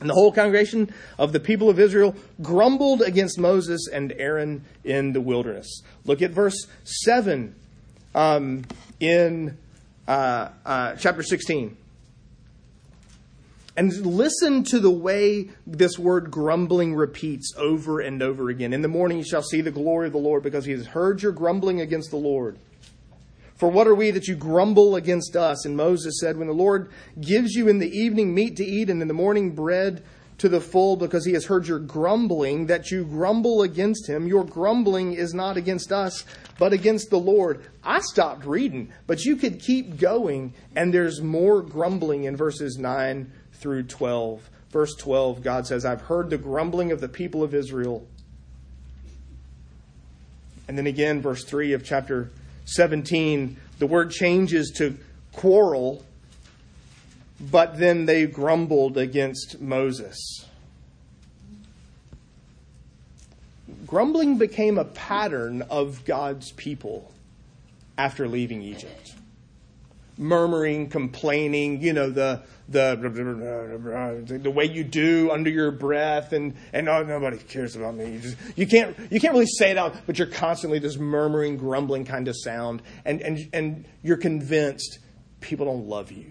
And 0.00 0.08
the 0.08 0.14
whole 0.14 0.32
congregation 0.32 0.92
of 1.18 1.32
the 1.32 1.40
people 1.40 1.68
of 1.68 1.78
Israel 1.78 2.16
grumbled 2.40 3.02
against 3.02 3.38
Moses 3.38 3.86
and 3.92 4.12
Aaron 4.12 4.64
in 4.82 5.12
the 5.12 5.20
wilderness. 5.20 5.82
Look 6.06 6.22
at 6.22 6.30
verse 6.30 6.66
7 6.84 7.54
um, 8.14 8.64
in 8.98 9.58
uh, 10.08 10.48
uh, 10.64 10.96
chapter 10.96 11.22
16. 11.22 11.76
And 13.76 13.94
listen 14.04 14.64
to 14.64 14.80
the 14.80 14.90
way 14.90 15.50
this 15.66 15.98
word 15.98 16.30
grumbling 16.30 16.94
repeats 16.94 17.52
over 17.56 18.00
and 18.00 18.22
over 18.22 18.50
again. 18.50 18.72
In 18.72 18.82
the 18.82 18.88
morning 18.88 19.18
you 19.18 19.24
shall 19.24 19.42
see 19.42 19.60
the 19.60 19.70
glory 19.70 20.08
of 20.08 20.12
the 20.12 20.18
Lord 20.18 20.42
because 20.42 20.64
he 20.64 20.72
has 20.72 20.88
heard 20.88 21.22
your 21.22 21.32
grumbling 21.32 21.80
against 21.80 22.10
the 22.10 22.16
Lord. 22.16 22.58
For 23.60 23.68
what 23.68 23.86
are 23.86 23.94
we 23.94 24.10
that 24.10 24.26
you 24.26 24.36
grumble 24.36 24.96
against 24.96 25.36
us? 25.36 25.66
And 25.66 25.76
Moses 25.76 26.18
said, 26.18 26.38
When 26.38 26.48
the 26.48 26.54
Lord 26.54 26.90
gives 27.20 27.54
you 27.54 27.68
in 27.68 27.78
the 27.78 27.90
evening 27.90 28.34
meat 28.34 28.56
to 28.56 28.64
eat 28.64 28.88
and 28.88 29.02
in 29.02 29.08
the 29.08 29.14
morning 29.14 29.54
bread 29.54 30.02
to 30.38 30.48
the 30.48 30.62
full 30.62 30.96
because 30.96 31.26
he 31.26 31.34
has 31.34 31.44
heard 31.44 31.68
your 31.68 31.78
grumbling, 31.78 32.66
that 32.66 32.90
you 32.90 33.04
grumble 33.04 33.60
against 33.60 34.08
him, 34.08 34.26
your 34.26 34.44
grumbling 34.44 35.12
is 35.12 35.34
not 35.34 35.58
against 35.58 35.92
us, 35.92 36.24
but 36.58 36.72
against 36.72 37.10
the 37.10 37.18
Lord. 37.18 37.62
I 37.84 38.00
stopped 38.00 38.46
reading, 38.46 38.90
but 39.06 39.26
you 39.26 39.36
could 39.36 39.60
keep 39.60 39.98
going, 39.98 40.54
and 40.74 40.94
there's 40.94 41.20
more 41.20 41.60
grumbling 41.60 42.24
in 42.24 42.36
verses 42.38 42.78
9 42.78 43.30
through 43.60 43.84
12. 43.84 44.48
Verse 44.70 44.94
12, 44.94 45.42
God 45.42 45.66
says, 45.66 45.84
I've 45.84 46.02
heard 46.02 46.30
the 46.30 46.38
grumbling 46.38 46.92
of 46.92 47.00
the 47.00 47.08
people 47.08 47.42
of 47.42 47.54
Israel. 47.54 48.06
And 50.68 50.78
then 50.78 50.86
again, 50.86 51.20
verse 51.20 51.44
3 51.44 51.72
of 51.72 51.84
chapter 51.84 52.30
17, 52.66 53.56
the 53.80 53.86
word 53.86 54.12
changes 54.12 54.70
to 54.76 54.96
quarrel, 55.32 56.04
but 57.40 57.78
then 57.78 58.06
they 58.06 58.26
grumbled 58.26 58.96
against 58.96 59.60
Moses. 59.60 60.46
Grumbling 63.86 64.38
became 64.38 64.78
a 64.78 64.84
pattern 64.84 65.62
of 65.62 66.04
God's 66.04 66.52
people 66.52 67.12
after 67.98 68.28
leaving 68.28 68.62
Egypt. 68.62 69.14
Murmuring, 70.20 70.90
complaining, 70.90 71.80
you 71.80 71.94
know, 71.94 72.10
the, 72.10 72.42
the 72.68 74.38
the 74.42 74.50
way 74.50 74.66
you 74.66 74.84
do 74.84 75.30
under 75.30 75.48
your 75.48 75.70
breath 75.70 76.34
and 76.34 76.54
and 76.74 76.88
oh, 76.90 77.02
nobody 77.02 77.38
cares 77.38 77.74
about 77.74 77.94
me. 77.94 78.12
You 78.12 78.18
just 78.18 78.36
you 78.54 78.66
can't 78.66 78.96
you 79.10 79.18
can't 79.18 79.32
really 79.32 79.46
say 79.46 79.70
it 79.70 79.78
out, 79.78 79.96
but 80.06 80.18
you're 80.18 80.28
constantly 80.28 80.78
this 80.78 80.98
murmuring, 80.98 81.56
grumbling 81.56 82.04
kind 82.04 82.28
of 82.28 82.36
sound, 82.36 82.82
and 83.04 83.22
and 83.22 83.48
and 83.54 83.84
you're 84.02 84.18
convinced 84.18 84.98
people 85.40 85.64
don't 85.64 85.88
love 85.88 86.12
you. 86.12 86.26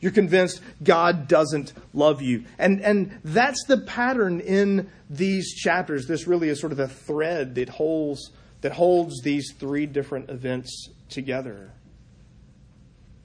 You're 0.00 0.12
convinced 0.12 0.60
God 0.82 1.28
doesn't 1.28 1.72
love 1.92 2.22
you. 2.22 2.44
And 2.58 2.80
and 2.80 3.18
that's 3.24 3.64
the 3.66 3.78
pattern 3.78 4.40
in 4.40 4.90
these 5.10 5.54
chapters. 5.54 6.06
This 6.06 6.26
really 6.26 6.48
is 6.48 6.60
sort 6.60 6.72
of 6.72 6.80
a 6.80 6.88
thread 6.88 7.54
that 7.56 7.68
holds 7.68 8.30
that 8.62 8.72
holds 8.72 9.20
these 9.22 9.52
three 9.58 9.86
different 9.86 10.30
events 10.30 10.88
together. 11.08 11.72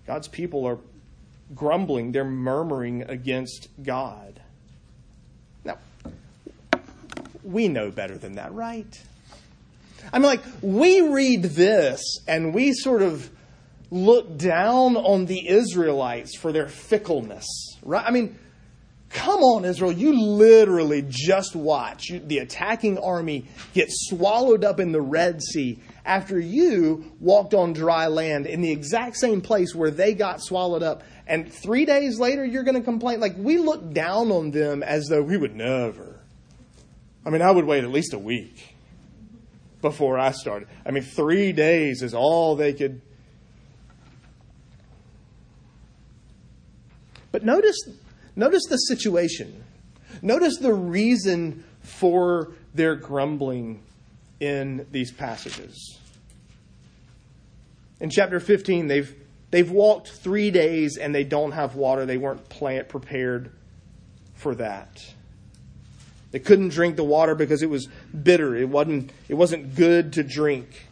God's 0.07 0.29
people 0.29 0.65
are 0.65 0.79
grumbling, 1.53 2.13
they're 2.13 2.23
murmuring 2.23 3.03
against 3.03 3.67
God. 3.83 4.41
Now, 5.65 5.77
we 7.43 7.67
know 7.67 7.91
better 7.91 8.17
than 8.17 8.35
that, 8.35 8.53
right? 8.53 9.01
I 10.11 10.19
mean, 10.19 10.27
like, 10.27 10.41
we 10.61 11.01
read 11.01 11.43
this 11.43 12.01
and 12.27 12.53
we 12.53 12.71
sort 12.73 13.01
of 13.01 13.29
look 13.91 14.37
down 14.37 14.95
on 14.95 15.25
the 15.25 15.47
Israelites 15.47 16.37
for 16.37 16.51
their 16.51 16.67
fickleness, 16.67 17.45
right? 17.83 18.05
I 18.05 18.11
mean, 18.11 18.37
come 19.09 19.41
on, 19.41 19.65
Israel, 19.65 19.91
you 19.91 20.13
literally 20.13 21.03
just 21.07 21.55
watch 21.55 22.11
the 22.11 22.39
attacking 22.39 22.97
army 22.97 23.45
get 23.73 23.87
swallowed 23.89 24.63
up 24.63 24.79
in 24.79 24.91
the 24.91 25.01
Red 25.01 25.41
Sea 25.41 25.79
after 26.07 26.39
you 26.39 27.11
walked 27.19 27.53
on 27.53 27.73
dry 27.73 28.07
land 28.07 28.47
in 28.47 28.61
the 28.61 28.71
exact 28.71 29.17
same 29.17 29.41
place 29.41 29.75
where 29.75 29.91
they 29.91 30.13
got 30.13 30.41
swallowed 30.41 30.81
up 30.81 31.03
and 31.27 31.51
three 31.51 31.85
days 31.85 32.19
later 32.19 32.45
you're 32.45 32.63
going 32.63 32.75
to 32.75 32.81
complain. 32.81 33.19
Like, 33.19 33.35
we 33.37 33.57
look 33.57 33.93
down 33.93 34.31
on 34.31 34.51
them 34.51 34.81
as 34.81 35.07
though 35.07 35.21
we 35.21 35.37
would 35.37 35.55
never. 35.55 36.19
I 37.25 37.29
mean, 37.29 37.41
I 37.41 37.51
would 37.51 37.65
wait 37.65 37.83
at 37.83 37.91
least 37.91 38.13
a 38.13 38.19
week 38.19 38.75
before 39.81 40.17
I 40.17 40.31
started. 40.31 40.69
I 40.85 40.91
mean, 40.91 41.03
three 41.03 41.51
days 41.51 42.01
is 42.01 42.13
all 42.13 42.55
they 42.55 42.73
could. 42.73 43.01
But 47.33 47.43
notice, 47.43 47.77
notice 48.35 48.63
the 48.69 48.77
situation. 48.77 49.63
Notice 50.21 50.57
the 50.57 50.73
reason 50.73 51.65
for 51.81 52.53
their 52.73 52.95
grumbling 52.95 53.83
in 54.39 54.85
these 54.91 55.11
passages. 55.11 55.97
In 57.99 58.09
chapter 58.09 58.39
15, 58.39 58.87
they've 58.87 59.15
They've 59.49 59.69
walked 59.69 60.09
three 60.09 60.51
days 60.51 60.97
and 60.97 61.15
they 61.15 61.23
don't 61.23 61.53
have 61.53 61.75
water. 61.75 62.05
They 62.05 62.17
weren't 62.17 62.49
plant 62.49 62.89
prepared 62.89 63.51
for 64.33 64.55
that. 64.55 65.05
They 66.31 66.39
couldn't 66.39 66.69
drink 66.69 66.97
the 66.97 67.05
water 67.05 67.33
because 67.33 67.63
it 67.63 67.69
was 67.69 67.87
bitter. 68.23 68.55
It 68.55 68.67
wasn't, 68.67 69.11
it 69.29 69.35
wasn't 69.35 69.75
good 69.75 70.13
to 70.13 70.23
drink. 70.23 70.87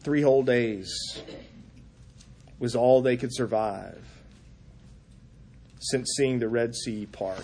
Three 0.00 0.20
whole 0.20 0.42
days 0.42 1.22
was 2.58 2.76
all 2.76 3.00
they 3.00 3.16
could 3.16 3.34
survive 3.34 4.04
since 5.80 6.12
seeing 6.14 6.40
the 6.40 6.48
Red 6.48 6.74
Sea 6.74 7.06
part. 7.06 7.42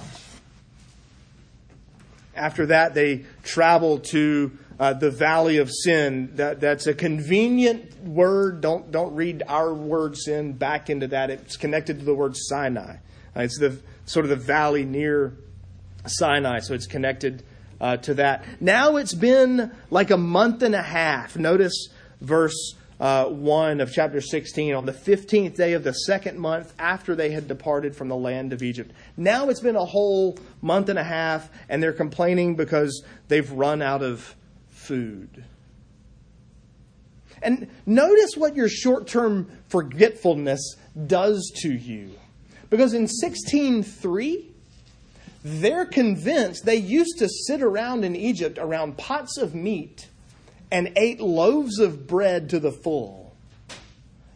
After 2.41 2.67
that, 2.67 2.95
they 2.95 3.25
travel 3.43 3.99
to 4.11 4.51
uh, 4.79 4.95
the 4.95 5.11
valley 5.11 5.59
of 5.59 5.71
sin. 5.71 6.31
That, 6.37 6.59
that's 6.59 6.87
a 6.87 6.95
convenient 6.95 8.03
word. 8.03 8.63
Don't, 8.63 8.91
don't 8.91 9.15
read 9.15 9.43
our 9.47 9.75
word 9.75 10.17
sin 10.17 10.55
back 10.55 10.89
into 10.89 11.09
that. 11.09 11.29
It's 11.29 11.59
connected 11.59 11.99
to 11.99 12.05
the 12.05 12.15
word 12.15 12.35
Sinai. 12.35 12.97
Uh, 13.37 13.41
it's 13.43 13.59
the 13.59 13.79
sort 14.07 14.25
of 14.25 14.31
the 14.31 14.37
valley 14.37 14.87
near 14.87 15.37
Sinai, 16.07 16.61
so 16.61 16.73
it's 16.73 16.87
connected 16.87 17.43
uh, 17.79 17.99
to 17.99 18.15
that. 18.15 18.45
Now 18.59 18.97
it's 18.97 19.15
been 19.15 19.71
like 19.91 20.11
a 20.11 20.17
month 20.17 20.63
and 20.63 20.75
a 20.75 20.83
half. 20.83 21.37
Notice 21.37 21.91
verse 22.23 22.75
uh, 23.01 23.25
1 23.25 23.81
of 23.81 23.91
chapter 23.91 24.21
16 24.21 24.75
on 24.75 24.85
the 24.85 24.93
15th 24.93 25.57
day 25.57 25.73
of 25.73 25.83
the 25.83 25.93
second 25.93 26.39
month 26.39 26.75
after 26.79 27.17
they 27.17 27.31
had 27.31 27.49
departed 27.49 27.97
from 27.97 28.09
the 28.09 28.17
land 28.17 28.53
of 28.53 28.63
Egypt. 28.63 28.93
Now 29.17 29.49
it's 29.49 29.61
been 29.61 29.77
a 29.77 29.85
whole 29.85 30.39
month 30.61 30.91
and 30.91 30.99
a 30.99 31.05
half, 31.05 31.51
and 31.69 31.83
they're 31.83 31.95
complaining 31.95 32.57
because 32.57 33.03
they've 33.29 33.51
run 33.51 33.81
out 33.81 34.03
of 34.03 34.37
food. 34.69 35.45
And 37.43 37.69
notice 37.87 38.33
what 38.37 38.55
your 38.55 38.69
short 38.69 39.07
term 39.07 39.51
forgetfulness 39.69 40.77
does 41.07 41.51
to 41.63 41.73
you. 41.73 42.11
Because 42.69 42.93
in 42.93 43.07
16:3, 43.07 44.51
they're 45.43 45.87
convinced 45.87 46.67
they 46.67 46.77
used 46.77 47.19
to 47.19 47.29
sit 47.47 47.63
around 47.63 48.05
in 48.05 48.15
Egypt 48.15 48.59
around 48.61 48.99
pots 48.99 49.39
of 49.39 49.55
meat 49.55 50.10
and 50.71 50.93
ate 50.97 51.21
loaves 51.21 51.79
of 51.79 52.07
bread 52.07 52.51
to 52.51 52.61
the 52.61 52.73
full. 52.73 53.37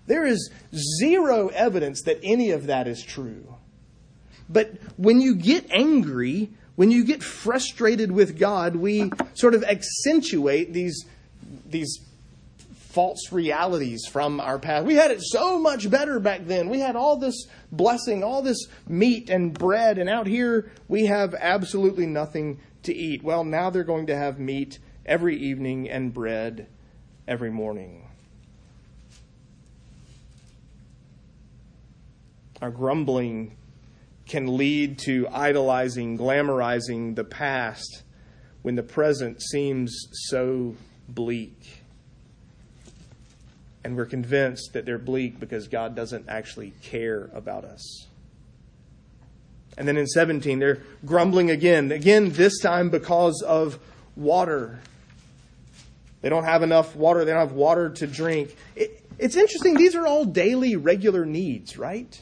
There 0.06 0.26
is 0.26 0.50
zero 0.98 1.48
evidence 1.48 2.02
that 2.02 2.20
any 2.22 2.50
of 2.50 2.66
that 2.66 2.86
is 2.86 3.02
true. 3.02 3.56
But 4.48 4.72
when 4.96 5.20
you 5.20 5.34
get 5.34 5.70
angry, 5.70 6.50
when 6.76 6.90
you 6.90 7.04
get 7.04 7.22
frustrated 7.22 8.12
with 8.12 8.38
God, 8.38 8.76
we 8.76 9.10
sort 9.32 9.54
of 9.54 9.64
accentuate 9.64 10.72
these, 10.72 11.06
these 11.66 12.00
false 12.94 13.32
realities 13.32 14.06
from 14.06 14.40
our 14.40 14.58
past. 14.58 14.84
We 14.84 14.94
had 14.94 15.10
it 15.10 15.22
so 15.22 15.58
much 15.58 15.90
better 15.90 16.20
back 16.20 16.46
then. 16.46 16.68
We 16.68 16.80
had 16.80 16.94
all 16.94 17.16
this 17.16 17.46
blessing, 17.72 18.22
all 18.22 18.42
this 18.42 18.66
meat 18.86 19.30
and 19.30 19.52
bread, 19.52 19.98
and 19.98 20.08
out 20.08 20.26
here 20.26 20.70
we 20.86 21.06
have 21.06 21.34
absolutely 21.34 22.06
nothing 22.06 22.60
to 22.82 22.94
eat. 22.94 23.22
Well, 23.22 23.44
now 23.44 23.70
they're 23.70 23.82
going 23.82 24.06
to 24.06 24.16
have 24.16 24.38
meat 24.38 24.78
every 25.06 25.36
evening 25.36 25.88
and 25.88 26.12
bread 26.12 26.66
every 27.26 27.50
morning. 27.50 28.08
Our 32.62 32.70
grumbling 32.70 33.56
can 34.26 34.56
lead 34.56 34.98
to 35.00 35.28
idolizing, 35.30 36.16
glamorizing 36.16 37.14
the 37.14 37.24
past 37.24 38.02
when 38.62 38.74
the 38.74 38.82
present 38.82 39.42
seems 39.42 40.06
so 40.28 40.74
bleak. 41.08 41.84
and 43.84 43.96
we're 43.96 44.06
convinced 44.06 44.72
that 44.72 44.86
they're 44.86 44.98
bleak 44.98 45.38
because 45.38 45.68
God 45.68 45.94
doesn't 45.94 46.26
actually 46.28 46.72
care 46.82 47.30
about 47.34 47.64
us. 47.64 48.08
And 49.76 49.86
then 49.86 49.96
in 49.96 50.06
17, 50.06 50.58
they're 50.58 50.80
grumbling 51.04 51.50
again. 51.50 51.92
Again, 51.92 52.32
this 52.32 52.58
time 52.60 52.88
because 52.88 53.42
of 53.46 53.78
water. 54.16 54.80
They 56.24 56.30
don't 56.30 56.44
have 56.44 56.62
enough 56.62 56.96
water. 56.96 57.26
They 57.26 57.32
don't 57.32 57.46
have 57.46 57.52
water 57.52 57.90
to 57.90 58.06
drink. 58.06 58.56
It, 58.74 59.04
it's 59.18 59.36
interesting. 59.36 59.74
These 59.74 59.94
are 59.94 60.06
all 60.06 60.24
daily, 60.24 60.74
regular 60.74 61.26
needs, 61.26 61.76
right? 61.76 62.18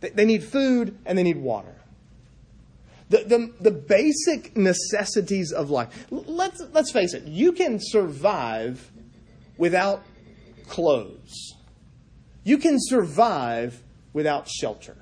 They, 0.00 0.08
they 0.08 0.24
need 0.24 0.42
food 0.42 0.98
and 1.06 1.16
they 1.16 1.22
need 1.22 1.36
water. 1.36 1.72
The, 3.08 3.18
the, 3.18 3.52
the 3.60 3.70
basic 3.70 4.56
necessities 4.56 5.52
of 5.52 5.70
life. 5.70 6.08
Let's, 6.10 6.60
let's 6.72 6.90
face 6.90 7.14
it, 7.14 7.28
you 7.28 7.52
can 7.52 7.78
survive 7.80 8.90
without 9.56 10.02
clothes. 10.66 11.54
You 12.42 12.58
can 12.58 12.74
survive 12.76 13.80
without 14.12 14.48
shelter. 14.48 14.96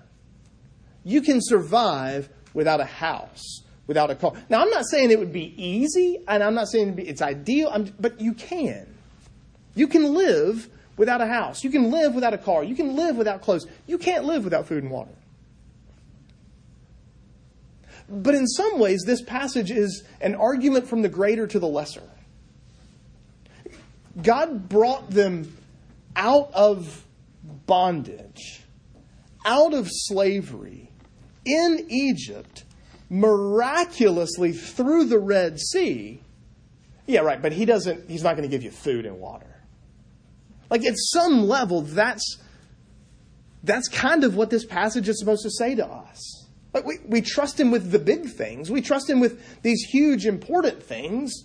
You 1.04 1.22
can 1.22 1.38
survive 1.40 2.28
without 2.52 2.80
a 2.80 2.84
house, 2.84 3.62
without 3.88 4.10
a 4.10 4.14
car. 4.14 4.34
Now, 4.48 4.62
I'm 4.62 4.70
not 4.70 4.84
saying 4.86 5.10
it 5.10 5.18
would 5.18 5.32
be 5.32 5.52
easy, 5.60 6.18
and 6.28 6.44
I'm 6.44 6.54
not 6.54 6.68
saying 6.68 6.96
it's 6.98 7.22
ideal, 7.22 7.70
I'm, 7.72 7.92
but 7.98 8.20
you 8.20 8.34
can. 8.34 8.86
You 9.74 9.88
can 9.88 10.14
live 10.14 10.68
without 10.96 11.20
a 11.20 11.26
house. 11.26 11.64
You 11.64 11.70
can 11.70 11.90
live 11.90 12.14
without 12.14 12.34
a 12.34 12.38
car. 12.38 12.62
You 12.62 12.76
can 12.76 12.94
live 12.94 13.16
without 13.16 13.40
clothes. 13.42 13.66
You 13.86 13.98
can't 13.98 14.24
live 14.24 14.44
without 14.44 14.66
food 14.66 14.84
and 14.84 14.92
water. 14.92 15.10
But 18.08 18.34
in 18.34 18.46
some 18.46 18.78
ways, 18.78 19.02
this 19.04 19.22
passage 19.22 19.70
is 19.70 20.04
an 20.20 20.34
argument 20.34 20.86
from 20.86 21.02
the 21.02 21.08
greater 21.08 21.46
to 21.46 21.58
the 21.58 21.66
lesser. 21.66 22.02
God 24.22 24.68
brought 24.68 25.10
them 25.10 25.56
out 26.16 26.50
of 26.52 27.04
bondage, 27.66 28.62
out 29.44 29.74
of 29.74 29.88
slavery 29.90 30.90
in 31.44 31.86
Egypt, 31.88 32.64
miraculously 33.10 34.52
through 34.52 35.04
the 35.04 35.18
Red 35.18 35.58
Sea. 35.58 36.22
Yeah, 37.06 37.20
right, 37.20 37.40
but 37.40 37.52
he 37.52 37.64
doesn't 37.64 38.08
he's 38.10 38.22
not 38.22 38.36
going 38.36 38.48
to 38.48 38.54
give 38.54 38.62
you 38.62 38.70
food 38.70 39.06
and 39.06 39.18
water. 39.18 39.62
Like 40.70 40.84
at 40.84 40.94
some 40.96 41.48
level 41.48 41.82
that's 41.82 42.38
that's 43.62 43.88
kind 43.88 44.24
of 44.24 44.36
what 44.36 44.50
this 44.50 44.64
passage 44.64 45.08
is 45.08 45.18
supposed 45.18 45.42
to 45.42 45.50
say 45.50 45.74
to 45.74 45.86
us. 45.86 46.46
Like 46.74 46.84
we, 46.84 46.98
we 47.06 47.22
trust 47.22 47.58
him 47.58 47.70
with 47.70 47.90
the 47.90 47.98
big 47.98 48.28
things. 48.28 48.70
We 48.70 48.82
trust 48.82 49.08
him 49.08 49.20
with 49.20 49.62
these 49.62 49.82
huge 49.90 50.26
important 50.26 50.82
things. 50.82 51.44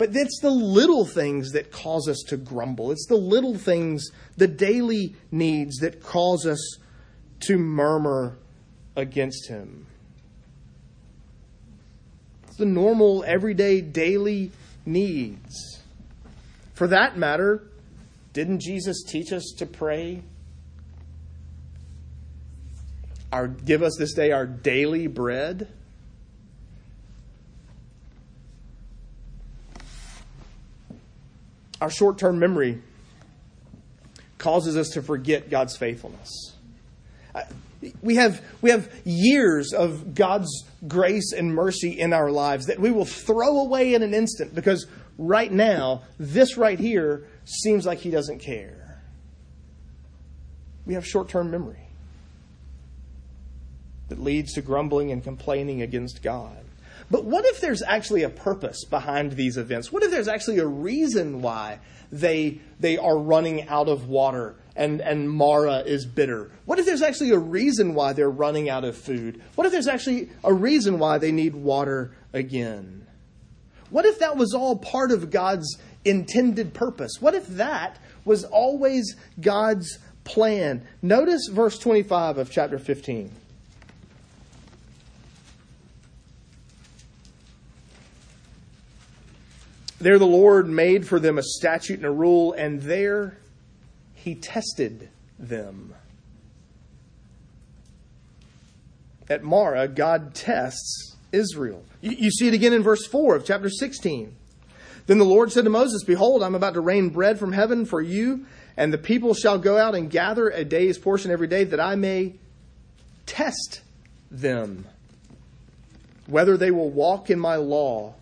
But 0.00 0.10
it's 0.14 0.40
the 0.40 0.50
little 0.50 1.04
things 1.04 1.52
that 1.52 1.70
cause 1.70 2.08
us 2.08 2.24
to 2.28 2.38
grumble. 2.38 2.90
It's 2.90 3.04
the 3.06 3.16
little 3.16 3.58
things, 3.58 4.10
the 4.38 4.48
daily 4.48 5.14
needs 5.30 5.76
that 5.80 6.02
cause 6.02 6.46
us 6.46 6.78
to 7.40 7.58
murmur 7.58 8.38
against 8.96 9.48
Him. 9.48 9.86
The 12.60 12.66
normal, 12.66 13.24
everyday, 13.26 13.80
daily 13.80 14.52
needs. 14.84 15.80
For 16.74 16.88
that 16.88 17.16
matter, 17.16 17.62
didn't 18.34 18.60
Jesus 18.60 19.02
teach 19.02 19.32
us 19.32 19.54
to 19.56 19.64
pray? 19.64 20.20
Our, 23.32 23.48
give 23.48 23.82
us 23.82 23.96
this 23.98 24.12
day 24.12 24.30
our 24.32 24.44
daily 24.44 25.06
bread. 25.06 25.68
Our 31.80 31.88
short 31.88 32.18
term 32.18 32.38
memory 32.38 32.82
causes 34.36 34.76
us 34.76 34.90
to 34.90 35.00
forget 35.00 35.48
God's 35.48 35.78
faithfulness. 35.78 36.56
Uh, 37.34 37.40
we 38.02 38.16
have, 38.16 38.42
we 38.60 38.70
have 38.70 38.92
years 39.04 39.72
of 39.72 40.14
God's 40.14 40.64
grace 40.86 41.32
and 41.32 41.54
mercy 41.54 41.98
in 41.98 42.12
our 42.12 42.30
lives 42.30 42.66
that 42.66 42.78
we 42.78 42.90
will 42.90 43.04
throw 43.04 43.60
away 43.60 43.94
in 43.94 44.02
an 44.02 44.14
instant 44.14 44.54
because 44.54 44.86
right 45.18 45.50
now, 45.50 46.02
this 46.18 46.56
right 46.56 46.78
here 46.78 47.26
seems 47.44 47.86
like 47.86 47.98
He 47.98 48.10
doesn't 48.10 48.40
care. 48.40 49.02
We 50.86 50.94
have 50.94 51.06
short 51.06 51.28
term 51.28 51.50
memory 51.50 51.88
that 54.08 54.18
leads 54.18 54.54
to 54.54 54.62
grumbling 54.62 55.12
and 55.12 55.22
complaining 55.22 55.82
against 55.82 56.22
God. 56.22 56.56
But 57.10 57.24
what 57.24 57.44
if 57.44 57.60
there's 57.60 57.82
actually 57.82 58.22
a 58.22 58.28
purpose 58.28 58.84
behind 58.84 59.32
these 59.32 59.56
events? 59.56 59.90
What 59.90 60.02
if 60.02 60.10
there's 60.10 60.28
actually 60.28 60.58
a 60.58 60.66
reason 60.66 61.42
why 61.42 61.80
they, 62.12 62.60
they 62.78 62.98
are 62.98 63.18
running 63.18 63.68
out 63.68 63.88
of 63.88 64.08
water 64.08 64.56
and, 64.76 65.00
and 65.00 65.30
Marah 65.30 65.80
is 65.80 66.06
bitter? 66.06 66.50
What 66.64 66.78
if 66.78 66.86
there's 66.86 67.02
actually 67.02 67.30
a 67.30 67.38
reason 67.38 67.94
why 67.94 68.12
they're 68.12 68.30
running 68.30 68.68
out 68.68 68.84
of 68.84 68.96
food? 68.96 69.42
What 69.54 69.66
if 69.66 69.72
there's 69.72 69.88
actually 69.88 70.30
a 70.44 70.52
reason 70.52 70.98
why 70.98 71.18
they 71.18 71.32
need 71.32 71.54
water 71.54 72.12
again? 72.32 73.06
What 73.90 74.04
if 74.04 74.20
that 74.20 74.36
was 74.36 74.54
all 74.54 74.76
part 74.76 75.10
of 75.10 75.30
God's 75.30 75.78
intended 76.04 76.72
purpose? 76.74 77.12
What 77.20 77.34
if 77.34 77.46
that 77.48 77.98
was 78.24 78.44
always 78.44 79.16
God's 79.40 79.98
plan? 80.24 80.86
Notice 81.02 81.48
verse 81.48 81.78
25 81.78 82.38
of 82.38 82.50
chapter 82.50 82.78
15. 82.78 83.32
There 90.00 90.18
the 90.18 90.26
Lord 90.26 90.66
made 90.66 91.06
for 91.06 91.20
them 91.20 91.36
a 91.36 91.42
statute 91.42 91.98
and 91.98 92.06
a 92.06 92.10
rule, 92.10 92.54
and 92.54 92.80
there 92.80 93.36
he 94.20 94.34
tested 94.34 95.08
them. 95.38 95.94
At 99.30 99.42
Marah, 99.42 99.88
God 99.88 100.34
tests 100.34 101.16
Israel. 101.32 101.82
You, 102.02 102.10
you, 102.12 102.30
see 102.30 102.48
it 102.48 102.54
again 102.54 102.74
in 102.74 102.82
verse 102.82 103.06
4 103.06 103.36
of 103.36 103.44
chapter 103.46 103.70
16. 103.70 104.36
Then 105.06 105.18
the 105.18 105.24
Lord 105.24 105.52
said 105.52 105.64
to 105.64 105.70
Moses, 105.70 106.04
Behold, 106.04 106.42
I'm 106.42 106.54
about 106.54 106.74
to 106.74 106.80
rain 106.80 107.08
bread 107.08 107.38
from 107.38 107.52
heaven 107.52 107.86
for 107.86 108.02
you, 108.02 108.44
and 108.76 108.92
the 108.92 108.98
people 108.98 109.32
shall 109.32 109.58
go 109.58 109.78
out 109.78 109.94
and 109.94 110.10
gather 110.10 110.50
a 110.50 110.64
day's 110.64 110.98
portion 110.98 111.30
every 111.30 111.46
day, 111.46 111.64
that 111.64 111.80
I 111.80 111.94
may 111.94 112.34
test 113.24 113.80
them, 114.30 114.84
whether 116.26 116.58
they 116.58 116.70
will 116.70 116.90
walk 116.90 117.30
in 117.30 117.38
my 117.38 117.56
law 117.56 118.14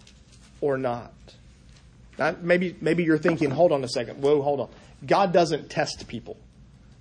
or 0.61 0.79
not. 0.79 1.13
Now, 2.19 2.37
maybe, 2.41 2.77
maybe 2.81 3.03
you're 3.05 3.19
thinking, 3.19 3.51
hold 3.51 3.73
on 3.73 3.83
a 3.83 3.89
second. 3.89 4.23
Whoa, 4.23 4.43
hold 4.43 4.61
on. 4.61 4.69
God 5.07 5.33
doesn't 5.33 5.71
test 5.71 6.07
people. 6.09 6.37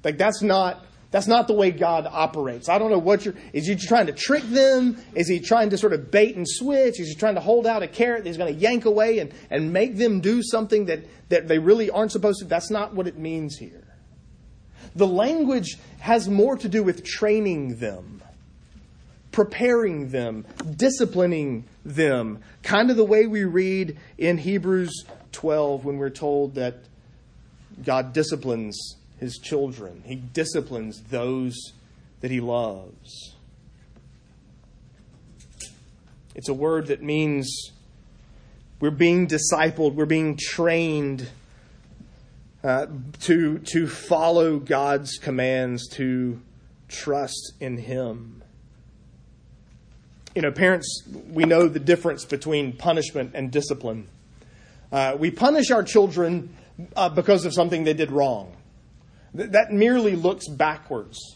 Like 0.03 0.17
that's 0.17 0.41
not 0.41 0.85
that's 1.09 1.27
not 1.27 1.47
the 1.47 1.53
way 1.53 1.71
God 1.71 2.05
operates. 2.09 2.67
I 2.67 2.77
don't 2.77 2.91
know 2.91 2.99
what 2.99 3.25
you're 3.25 3.33
is 3.53 3.67
he 3.67 3.75
trying 3.75 4.07
to 4.07 4.13
trick 4.13 4.43
them? 4.43 4.97
Is 5.15 5.27
he 5.27 5.39
trying 5.39 5.69
to 5.69 5.77
sort 5.77 5.93
of 5.93 6.11
bait 6.11 6.35
and 6.35 6.45
switch? 6.47 6.99
Is 6.99 7.07
he 7.07 7.15
trying 7.15 7.35
to 7.35 7.41
hold 7.41 7.65
out 7.65 7.81
a 7.81 7.87
carrot 7.87 8.23
that 8.23 8.29
he's 8.29 8.37
going 8.37 8.53
to 8.53 8.59
yank 8.59 8.85
away 8.85 9.19
and, 9.19 9.33
and 9.49 9.71
make 9.71 9.97
them 9.97 10.19
do 10.19 10.43
something 10.43 10.85
that, 10.85 11.05
that 11.29 11.47
they 11.47 11.59
really 11.59 11.89
aren't 11.89 12.11
supposed 12.11 12.39
to? 12.39 12.45
That's 12.45 12.69
not 12.69 12.93
what 12.93 13.07
it 13.07 13.17
means 13.17 13.57
here. 13.57 13.87
The 14.95 15.07
language 15.07 15.77
has 15.99 16.27
more 16.27 16.57
to 16.57 16.67
do 16.67 16.83
with 16.83 17.03
training 17.03 17.77
them, 17.77 18.21
preparing 19.31 20.09
them, 20.09 20.45
disciplining 20.75 21.65
them, 21.85 22.39
kind 22.63 22.89
of 22.89 22.97
the 22.97 23.05
way 23.05 23.27
we 23.27 23.43
read 23.43 23.97
in 24.17 24.37
Hebrews 24.37 25.05
12 25.31 25.85
when 25.85 25.97
we're 25.97 26.09
told 26.09 26.55
that 26.55 26.75
God 27.83 28.13
disciplines 28.13 28.95
his 29.19 29.37
children, 29.37 30.03
he 30.05 30.15
disciplines 30.15 31.01
those 31.09 31.55
that 32.21 32.31
he 32.31 32.39
loves. 32.39 33.35
It's 36.35 36.49
a 36.49 36.53
word 36.53 36.87
that 36.87 37.01
means 37.01 37.71
we're 38.79 38.91
being 38.91 39.27
discipled, 39.27 39.95
we're 39.95 40.05
being 40.05 40.37
trained 40.39 41.27
uh, 42.63 42.87
to, 43.21 43.59
to 43.59 43.87
follow 43.87 44.57
God's 44.57 45.17
commands, 45.17 45.87
to 45.93 46.39
trust 46.87 47.53
in 47.59 47.77
Him 47.77 48.37
you 50.37 50.43
know, 50.43 50.51
parents, 50.51 51.01
we 51.31 51.45
know 51.45 51.67
the 51.67 51.79
difference 51.79 52.23
between 52.23 52.71
punishment 52.71 53.31
and 53.33 53.49
discipline. 53.49 54.07
Uh, 54.91 55.15
we 55.17 55.31
punish 55.31 55.71
our 55.71 55.81
children 55.81 56.55
uh, 56.95 57.09
because 57.09 57.45
of 57.45 57.53
something 57.53 57.83
they 57.83 57.93
did 57.93 58.11
wrong. 58.11 58.55
Th- 59.35 59.49
that 59.51 59.71
merely 59.71 60.15
looks 60.15 60.47
backwards. 60.47 61.35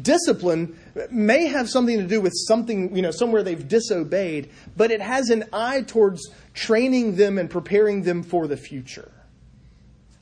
Discipline 0.00 0.78
may 1.10 1.46
have 1.46 1.68
something 1.68 1.98
to 1.98 2.06
do 2.06 2.20
with 2.20 2.32
something, 2.34 2.96
you 2.96 3.02
know, 3.02 3.10
somewhere 3.10 3.42
they've 3.42 3.68
disobeyed, 3.68 4.50
but 4.76 4.90
it 4.90 5.02
has 5.02 5.28
an 5.28 5.44
eye 5.52 5.82
towards 5.82 6.30
training 6.54 7.16
them 7.16 7.36
and 7.36 7.50
preparing 7.50 8.02
them 8.02 8.22
for 8.22 8.46
the 8.46 8.56
future. 8.56 9.10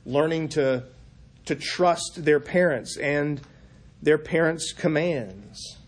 Learning 0.05 0.49
to, 0.51 0.85
to 1.45 1.55
trust 1.55 2.25
their 2.25 2.41
parents 2.41 2.97
and 2.97 3.41
their 4.03 4.19
parents' 4.19 4.73
commands. 4.73 5.79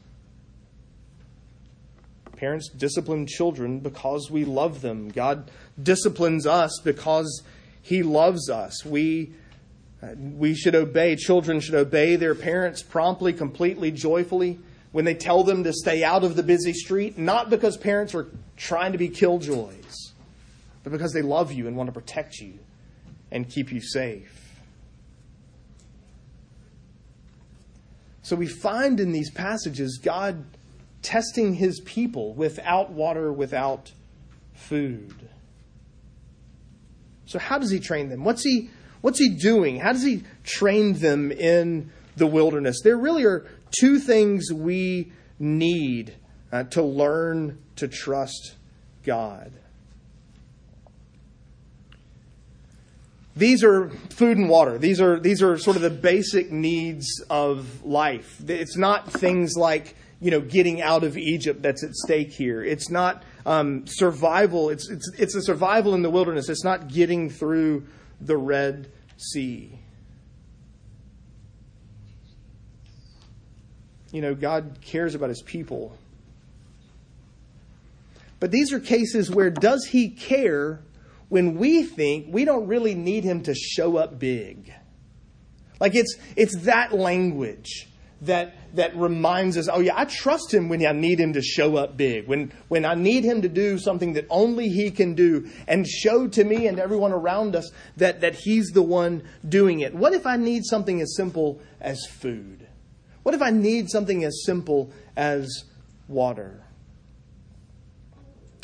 Parents 2.37 2.69
discipline 2.69 3.27
children 3.27 3.81
because 3.81 4.31
we 4.31 4.45
love 4.45 4.81
them. 4.81 5.09
God 5.09 5.51
disciplines 5.81 6.47
us 6.47 6.81
because 6.85 7.43
He 7.83 8.03
loves 8.03 8.49
us. 8.49 8.85
We 8.85 9.35
Uh, 10.03 10.17
we 10.19 10.53
should 10.53 10.75
obey, 10.75 11.15
children 11.15 11.61
should 11.61 11.77
obey 11.77 12.17
their 12.17 12.35
parents 12.35 12.83
promptly, 12.83 13.33
completely, 13.33 13.93
joyfully 13.93 14.59
when 14.91 15.05
they 15.05 15.15
tell 15.15 15.45
them 15.45 15.63
to 15.63 15.73
stay 15.73 16.03
out 16.03 16.25
of 16.25 16.35
the 16.35 16.43
busy 16.43 16.73
street, 16.73 17.17
not 17.17 17.49
because 17.51 17.77
parents 17.77 18.13
are 18.13 18.27
trying 18.57 18.91
to 18.91 18.99
be 18.99 19.09
killjoys, 19.09 20.13
but 20.83 20.91
because 20.91 21.13
they 21.13 21.23
love 21.23 21.53
you 21.53 21.69
and 21.69 21.77
want 21.77 21.87
to 21.87 21.93
protect 21.93 22.41
you 22.41 22.59
and 23.31 23.49
keep 23.49 23.71
you 23.71 23.81
safe. 23.81 24.61
So 28.23 28.35
we 28.35 28.49
find 28.49 28.99
in 28.99 29.13
these 29.13 29.31
passages 29.31 30.01
God 30.03 30.45
testing 31.01 31.55
his 31.55 31.79
people 31.79 32.35
without 32.35 32.91
water, 32.91 33.33
without 33.33 33.93
food. 34.53 35.15
So 37.33 37.39
how 37.39 37.59
does 37.59 37.71
he 37.71 37.81
train 37.81 38.11
them? 38.11 38.25
What's 38.25 38.43
he 38.43 38.69
what's 39.01 39.19
he 39.19 39.31
doing? 39.31 39.81
How 39.81 39.93
does 39.93 40.03
he 40.03 40.23
train 40.45 40.93
them 40.93 41.33
in 41.33 41.91
the 42.15 42.27
wilderness? 42.27 42.83
There 42.83 42.99
really 42.99 43.25
are 43.25 43.47
two 43.71 43.99
things 43.99 44.53
we 44.53 45.13
need 45.39 46.15
uh, 46.53 46.65
to 46.65 46.83
learn 46.83 47.59
to 47.77 47.89
trust 47.89 48.57
God. 49.03 49.51
These 53.35 53.65
are 53.65 53.89
food 54.11 54.37
and 54.37 54.51
water. 54.51 54.77
These 54.77 55.01
are 55.01 55.19
these 55.19 55.43
are 55.43 55.57
sort 55.57 55.77
of 55.77 55.83
the 55.83 55.89
basic 55.89 56.53
needs 56.53 57.09
of 57.31 57.83
life. 57.83 58.43
It's 58.47 58.77
not 58.77 59.11
things 59.11 59.57
like 59.57 59.97
you 60.21 60.31
know 60.31 60.43
getting 60.43 60.83
out 60.83 61.03
of 61.03 61.17
Egypt 61.17 61.63
that's 61.63 61.83
at 61.83 61.95
stake 61.95 62.31
here. 62.31 62.63
It's 62.63 62.91
not 62.91 63.23
um, 63.47 63.87
survival. 63.87 64.71
It's 64.71 64.89
it's 64.91 65.11
it's 65.19 65.35
a 65.35 65.43
survival 65.43 65.95
in 65.95 66.03
the 66.03 66.11
wilderness. 66.11 66.49
It's 66.49 66.65
not 66.65 66.89
getting 66.89 67.31
through 67.31 67.87
the 68.21 68.37
Red 68.37 68.91
Sea. 69.17 69.79
You 74.13 74.21
know, 74.21 74.35
God 74.35 74.79
cares 74.83 75.15
about 75.15 75.31
His 75.31 75.43
people. 75.43 75.97
But 78.41 78.51
these 78.51 78.73
are 78.73 78.81
cases 78.81 79.31
where 79.31 79.51
does 79.51 79.87
He 79.87 80.11
care 80.11 80.81
when 81.33 81.57
we 81.57 81.83
think 81.83 82.27
we 82.29 82.45
don't 82.45 82.67
really 82.67 82.95
need 82.95 83.25
him 83.25 83.43
to 83.43 83.55
show 83.55 83.97
up 83.97 84.19
big. 84.19 84.71
Like 85.81 85.95
it's 85.95 86.15
it's 86.37 86.55
that 86.65 86.93
language 86.93 87.89
that 88.23 88.55
that 88.75 88.97
reminds 88.97 89.57
us, 89.57 89.69
oh 89.69 89.81
yeah, 89.81 89.95
I 89.97 90.05
trust 90.07 90.53
him 90.53 90.69
when 90.69 90.85
I 90.87 90.93
need 90.93 91.21
him 91.21 91.35
to 91.35 91.43
show 91.43 91.77
up 91.77 91.97
big. 91.97 92.27
When 92.27 92.53
when 92.69 92.85
I 92.85 92.95
need 92.95 93.25
him 93.25 93.43
to 93.43 93.49
do 93.49 93.79
something 93.79 94.15
that 94.15 94.27
only 94.31 94.69
he 94.69 94.91
can 94.91 95.15
do 95.15 95.51
and 95.69 95.87
show 95.87 96.27
to 96.29 96.45
me 96.45 96.67
and 96.67 96.79
everyone 96.79 97.13
around 97.13 97.55
us 97.55 97.71
that, 97.97 98.21
that 98.21 98.35
he's 98.35 98.69
the 98.71 98.83
one 98.83 99.23
doing 99.49 99.81
it. 99.81 99.95
What 99.95 100.13
if 100.13 100.27
I 100.27 100.37
need 100.37 100.65
something 100.65 101.01
as 101.01 101.15
simple 101.17 101.61
as 101.81 102.07
food? 102.07 102.67
What 103.23 103.35
if 103.35 103.43
I 103.43 103.51
need 103.51 103.91
something 103.91 104.25
as 104.25 104.43
simple 104.45 104.91
as 105.17 105.65
water? 106.09 106.65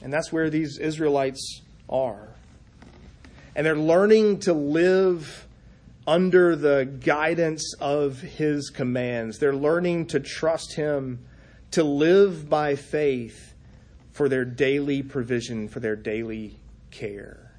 And 0.03 0.13
that's 0.13 0.33
where 0.33 0.49
these 0.49 0.79
Israelites 0.79 1.63
are 1.89 2.29
and 3.59 3.67
they're 3.67 3.77
learning 3.77 4.39
to 4.39 4.53
live 4.53 5.48
under 6.09 6.57
the 6.57 6.87
guidance 6.87 7.75
of 7.81 8.19
his 8.19 8.71
commands. 8.71 9.39
They're 9.39 9.55
learning 9.55 10.07
to 10.07 10.21
trust 10.21 10.73
him, 10.73 11.23
to 11.73 11.85
live 11.85 12.49
by 12.49 12.77
faith 12.77 13.53
for 14.11 14.31
their 14.31 14.47
daily 14.47 15.03
provision, 15.03 15.69
for 15.69 15.81
their 15.81 15.97
daily 15.97 16.57
care. 16.91 17.53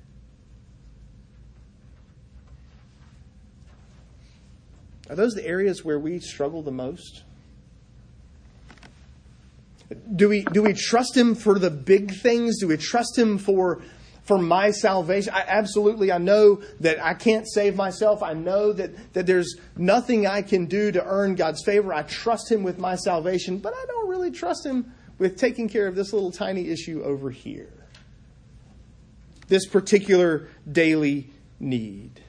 Are 5.11 5.15
those 5.15 5.33
the 5.33 5.45
areas 5.45 5.85
where 5.85 5.99
we 5.99 6.19
struggle 6.19 6.63
the 6.63 6.71
most? 6.71 7.21
Do 10.15 10.27
we, 10.27 10.43
do 10.43 10.63
we 10.63 10.73
trust 10.73 11.15
him 11.15 11.35
for 11.35 11.59
the 11.59 11.69
big 11.69 12.15
things? 12.15 12.59
Do 12.59 12.67
we 12.67 12.77
trust 12.77 13.15
him 13.15 13.37
for 13.37 13.83
for 14.29 14.37
my 14.37 14.69
salvation. 14.69 15.33
I, 15.33 15.43
absolutely, 15.47 16.11
I 16.11 16.19
know 16.19 16.61
that 16.81 17.03
I 17.03 17.15
can't 17.15 17.49
save 17.49 17.75
myself. 17.75 18.21
I 18.21 18.33
know 18.33 18.71
that, 18.73 19.13
that 19.13 19.25
there's 19.25 19.55
nothing 19.75 20.27
I 20.27 20.43
can 20.43 20.67
do 20.67 20.91
to 20.91 21.03
earn 21.03 21.33
God's 21.33 21.63
favor. 21.65 21.91
I 21.91 22.03
trust 22.03 22.51
Him 22.51 22.61
with 22.61 22.77
my 22.77 22.95
salvation, 22.95 23.57
but 23.57 23.73
I 23.73 23.83
don't 23.87 24.07
really 24.07 24.29
trust 24.29 24.63
Him 24.63 24.93
with 25.17 25.35
taking 25.35 25.67
care 25.67 25.87
of 25.87 25.95
this 25.95 26.13
little 26.13 26.31
tiny 26.31 26.69
issue 26.69 27.01
over 27.01 27.31
here. 27.31 27.73
This 29.47 29.65
particular 29.65 30.47
daily 30.71 31.31
need. 31.59 32.21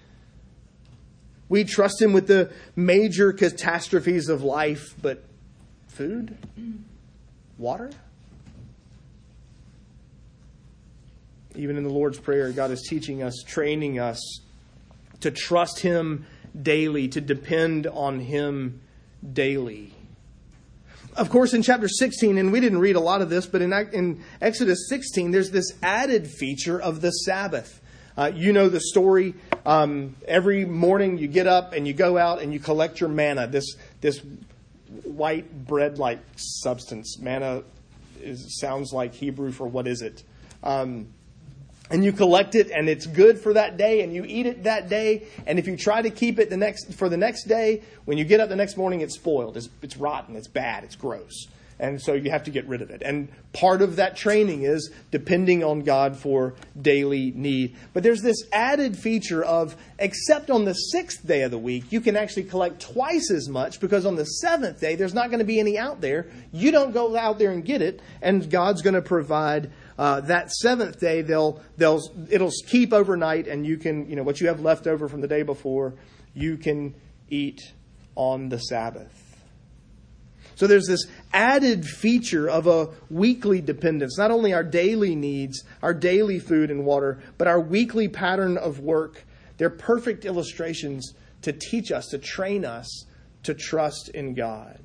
We 1.50 1.64
trust 1.64 2.00
Him 2.00 2.14
with 2.14 2.28
the 2.28 2.50
major 2.74 3.34
catastrophes 3.34 4.30
of 4.30 4.42
life, 4.42 4.94
but 5.02 5.22
food? 5.88 6.38
Water? 7.58 7.90
Even 11.60 11.76
in 11.76 11.84
the 11.84 11.90
Lord's 11.90 12.18
Prayer, 12.18 12.50
God 12.52 12.70
is 12.70 12.80
teaching 12.88 13.22
us, 13.22 13.42
training 13.46 13.98
us 13.98 14.40
to 15.20 15.30
trust 15.30 15.80
Him 15.80 16.24
daily, 16.60 17.06
to 17.08 17.20
depend 17.20 17.86
on 17.86 18.18
Him 18.18 18.80
daily. 19.30 19.92
Of 21.16 21.28
course, 21.28 21.52
in 21.52 21.62
chapter 21.62 21.86
16, 21.86 22.38
and 22.38 22.50
we 22.50 22.60
didn't 22.60 22.78
read 22.78 22.96
a 22.96 23.00
lot 23.00 23.20
of 23.20 23.28
this, 23.28 23.44
but 23.44 23.60
in, 23.60 23.74
in 23.92 24.24
Exodus 24.40 24.88
16, 24.88 25.32
there's 25.32 25.50
this 25.50 25.74
added 25.82 26.28
feature 26.28 26.80
of 26.80 27.02
the 27.02 27.10
Sabbath. 27.10 27.82
Uh, 28.16 28.32
you 28.34 28.54
know 28.54 28.70
the 28.70 28.80
story. 28.80 29.34
Um, 29.66 30.16
every 30.26 30.64
morning 30.64 31.18
you 31.18 31.28
get 31.28 31.46
up 31.46 31.74
and 31.74 31.86
you 31.86 31.92
go 31.92 32.16
out 32.16 32.40
and 32.40 32.54
you 32.54 32.58
collect 32.58 33.00
your 33.00 33.10
manna, 33.10 33.48
this, 33.48 33.76
this 34.00 34.22
white 35.04 35.66
bread 35.66 35.98
like 35.98 36.20
substance. 36.36 37.18
Manna 37.18 37.64
is, 38.22 38.58
sounds 38.58 38.94
like 38.94 39.12
Hebrew 39.12 39.52
for 39.52 39.66
what 39.66 39.86
is 39.86 40.00
it? 40.00 40.24
Um, 40.62 41.08
and 41.90 42.04
you 42.04 42.12
collect 42.12 42.54
it 42.54 42.70
and 42.70 42.88
it's 42.88 43.06
good 43.06 43.38
for 43.38 43.52
that 43.54 43.76
day 43.76 44.02
and 44.02 44.14
you 44.14 44.24
eat 44.24 44.46
it 44.46 44.64
that 44.64 44.88
day. 44.88 45.26
And 45.46 45.58
if 45.58 45.66
you 45.66 45.76
try 45.76 46.00
to 46.00 46.10
keep 46.10 46.38
it 46.38 46.48
the 46.48 46.56
next 46.56 46.94
for 46.94 47.08
the 47.08 47.16
next 47.16 47.44
day 47.44 47.82
when 48.04 48.16
you 48.16 48.24
get 48.24 48.40
up 48.40 48.48
the 48.48 48.56
next 48.56 48.76
morning 48.76 49.00
it's 49.00 49.16
spoiled. 49.16 49.56
It's, 49.56 49.68
it's 49.82 49.96
rotten. 49.96 50.36
It's 50.36 50.48
bad. 50.48 50.84
It's 50.84 50.96
gross. 50.96 51.48
And 51.80 52.00
so 52.00 52.12
you 52.12 52.30
have 52.30 52.44
to 52.44 52.50
get 52.50 52.66
rid 52.68 52.82
of 52.82 52.90
it. 52.90 53.00
And 53.02 53.28
part 53.54 53.80
of 53.80 53.96
that 53.96 54.14
training 54.14 54.64
is 54.64 54.92
depending 55.10 55.64
on 55.64 55.80
god 55.80 56.14
for 56.14 56.54
daily 56.80 57.32
need. 57.34 57.74
But 57.94 58.02
there's 58.02 58.20
this 58.20 58.44
added 58.52 58.98
feature 58.98 59.42
of 59.42 59.76
except 59.98 60.50
on 60.50 60.66
the 60.66 60.74
sixth 60.74 61.26
day 61.26 61.42
of 61.42 61.50
the 61.50 61.58
week 61.58 61.90
you 61.90 62.02
can 62.02 62.16
actually 62.16 62.44
collect 62.44 62.80
twice 62.80 63.30
as 63.30 63.48
much 63.48 63.80
because 63.80 64.04
on 64.04 64.14
the 64.14 64.24
seventh 64.24 64.80
day 64.80 64.94
there's 64.94 65.14
not 65.14 65.30
going 65.30 65.38
to 65.38 65.44
be 65.44 65.58
any 65.58 65.78
out 65.78 66.02
there. 66.02 66.26
You 66.52 66.70
don't 66.70 66.92
go 66.92 67.16
out 67.16 67.38
there 67.38 67.50
and 67.50 67.64
get 67.64 67.80
it 67.80 68.00
and 68.20 68.48
god's 68.48 68.82
going 68.82 68.94
to 68.94 69.02
provide 69.02 69.70
uh, 70.00 70.18
that 70.22 70.50
seventh 70.50 70.98
day 70.98 71.20
they'll 71.20 71.60
they'll 71.76 72.00
it'll 72.30 72.50
keep 72.66 72.90
overnight, 72.90 73.46
and 73.46 73.66
you 73.66 73.76
can 73.76 74.08
you 74.08 74.16
know 74.16 74.22
what 74.22 74.40
you 74.40 74.48
have 74.48 74.60
left 74.60 74.86
over 74.86 75.08
from 75.08 75.20
the 75.20 75.28
day 75.28 75.42
before 75.42 75.92
you 76.32 76.56
can 76.56 76.94
eat 77.28 77.60
on 78.16 78.48
the 78.48 78.56
Sabbath. 78.56 79.12
So 80.54 80.66
there's 80.66 80.86
this 80.86 81.06
added 81.34 81.84
feature 81.84 82.48
of 82.48 82.66
a 82.66 82.88
weekly 83.10 83.60
dependence, 83.60 84.16
not 84.16 84.30
only 84.30 84.54
our 84.54 84.64
daily 84.64 85.14
needs, 85.14 85.64
our 85.82 85.92
daily 85.92 86.38
food 86.38 86.70
and 86.70 86.86
water, 86.86 87.22
but 87.36 87.46
our 87.46 87.60
weekly 87.60 88.08
pattern 88.08 88.56
of 88.56 88.80
work. 88.80 89.26
They're 89.58 89.68
perfect 89.68 90.24
illustrations 90.24 91.12
to 91.42 91.52
teach 91.52 91.92
us, 91.92 92.06
to 92.08 92.18
train 92.18 92.64
us 92.64 93.04
to 93.42 93.52
trust 93.52 94.08
in 94.08 94.32
God. 94.32 94.80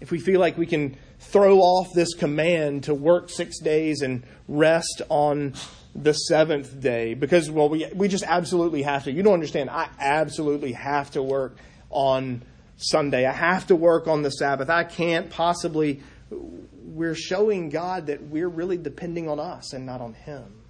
If 0.00 0.12
we 0.12 0.20
feel 0.20 0.38
like 0.38 0.56
we 0.56 0.66
can 0.66 0.96
throw 1.34 1.58
off 1.58 1.92
this 1.92 2.14
command 2.14 2.84
to 2.84 2.94
work 2.94 3.28
six 3.28 3.58
days 3.58 4.02
and 4.02 4.22
rest 4.46 5.02
on 5.08 5.52
the 5.92 6.12
seventh 6.12 6.80
day 6.80 7.14
because, 7.14 7.50
well, 7.50 7.68
we, 7.68 7.84
we 7.92 8.06
just 8.06 8.22
absolutely 8.22 8.82
have 8.82 9.02
to. 9.02 9.10
You 9.10 9.24
don't 9.24 9.34
understand. 9.34 9.68
I 9.68 9.88
absolutely 9.98 10.74
have 10.74 11.10
to 11.10 11.22
work 11.24 11.56
on 11.90 12.42
Sunday. 12.76 13.26
I 13.26 13.32
have 13.32 13.66
to 13.66 13.74
work 13.74 14.06
on 14.06 14.22
the 14.22 14.30
Sabbath. 14.30 14.70
I 14.70 14.84
can't 14.84 15.28
possibly. 15.28 16.02
We're 16.30 17.16
showing 17.16 17.68
God 17.68 18.06
that 18.06 18.22
we're 18.22 18.48
really 18.48 18.76
depending 18.76 19.28
on 19.28 19.40
us 19.40 19.72
and 19.72 19.84
not 19.84 20.00
on 20.00 20.14
Him. 20.14 20.62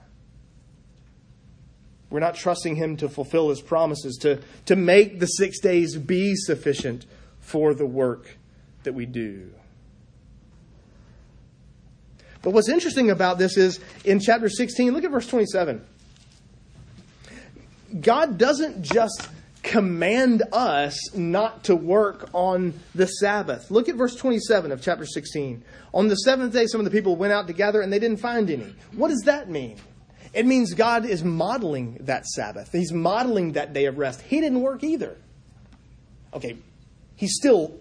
We're 2.09 2.21
not 2.21 2.37
trusting 2.37 2.77
Him 2.77 2.97
to 2.99 3.11
fulfill 3.11 3.51
His 3.51 3.61
promises, 3.61 4.17
to, 4.23 4.41
to 4.65 4.77
make 4.77 5.21
the 5.21 5.27
six 5.27 5.61
days 5.61 5.95
be 5.99 6.35
sufficient 6.35 7.05
for 7.39 7.75
the 7.75 7.85
work 7.85 8.39
that 8.85 8.95
we 8.95 9.05
do. 9.05 9.51
But 12.45 12.53
what's 12.53 12.69
interesting 12.69 13.11
about 13.11 13.39
this 13.39 13.57
is 13.57 13.81
in 14.05 14.21
chapter 14.21 14.51
16, 14.51 14.93
look 14.93 15.03
at 15.03 15.11
verse 15.11 15.27
27. 15.27 15.85
God 18.01 18.39
doesn't 18.39 18.83
just 18.83 19.29
command 19.63 20.43
us 20.53 21.15
not 21.15 21.65
to 21.65 21.75
work 21.75 22.29
on 22.35 22.75
the 22.95 23.07
Sabbath. 23.07 23.71
Look 23.71 23.89
at 23.89 23.95
verse 23.95 24.15
27 24.15 24.73
of 24.73 24.83
chapter 24.83 25.07
16. 25.07 25.65
On 25.95 26.09
the 26.09 26.17
seventh 26.17 26.53
day, 26.53 26.67
some 26.67 26.81
of 26.81 26.85
the 26.85 26.91
people 26.91 27.17
went 27.17 27.33
out 27.33 27.47
together 27.47 27.81
and 27.81 27.91
they 27.91 27.99
didn't 27.99 28.19
find 28.19 28.51
any. 28.51 28.75
What 28.93 29.09
does 29.09 29.23
that 29.23 29.49
mean? 29.49 29.79
It 30.35 30.45
means 30.45 30.75
God 30.75 31.07
is 31.07 31.25
modeling 31.25 31.99
that 32.01 32.27
Sabbath. 32.27 32.73
He's 32.73 32.93
modeling 32.93 33.53
that 33.53 33.73
day 33.73 33.87
of 33.87 33.97
rest. 33.97 34.21
He 34.21 34.41
didn't 34.41 34.61
work 34.61 34.85
either. 34.85 35.17
Okay, 36.35 36.59
he's 37.17 37.35
still 37.37 37.79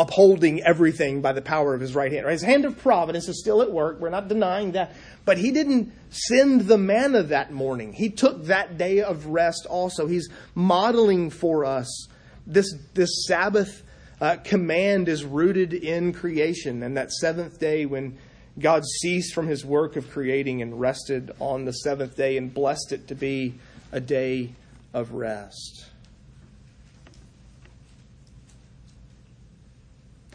upholding 0.00 0.62
everything 0.62 1.20
by 1.20 1.32
the 1.32 1.42
power 1.42 1.74
of 1.74 1.80
his 1.80 1.94
right 1.94 2.10
hand. 2.10 2.26
His 2.26 2.42
hand 2.42 2.64
of 2.64 2.78
providence 2.78 3.28
is 3.28 3.38
still 3.38 3.60
at 3.60 3.70
work. 3.70 4.00
We're 4.00 4.08
not 4.08 4.28
denying 4.28 4.72
that. 4.72 4.94
But 5.26 5.36
he 5.36 5.50
didn't 5.50 5.92
send 6.08 6.62
the 6.62 6.78
manna 6.78 7.22
that 7.24 7.52
morning. 7.52 7.92
He 7.92 8.08
took 8.08 8.46
that 8.46 8.78
day 8.78 9.02
of 9.02 9.26
rest 9.26 9.66
also. 9.66 10.06
He's 10.06 10.30
modeling 10.54 11.28
for 11.28 11.66
us 11.66 12.08
this, 12.46 12.74
this 12.94 13.26
Sabbath 13.26 13.82
uh, 14.22 14.36
command 14.36 15.08
is 15.08 15.22
rooted 15.22 15.74
in 15.74 16.14
creation. 16.14 16.82
And 16.82 16.96
that 16.96 17.12
seventh 17.12 17.60
day, 17.60 17.84
when 17.84 18.16
God 18.58 18.84
ceased 18.84 19.34
from 19.34 19.48
his 19.48 19.64
work 19.66 19.96
of 19.96 20.10
creating 20.10 20.62
and 20.62 20.80
rested 20.80 21.30
on 21.40 21.66
the 21.66 21.72
seventh 21.72 22.16
day 22.16 22.38
and 22.38 22.52
blessed 22.52 22.92
it 22.92 23.08
to 23.08 23.14
be 23.14 23.54
a 23.92 24.00
day 24.00 24.54
of 24.94 25.12
rest. 25.12 25.89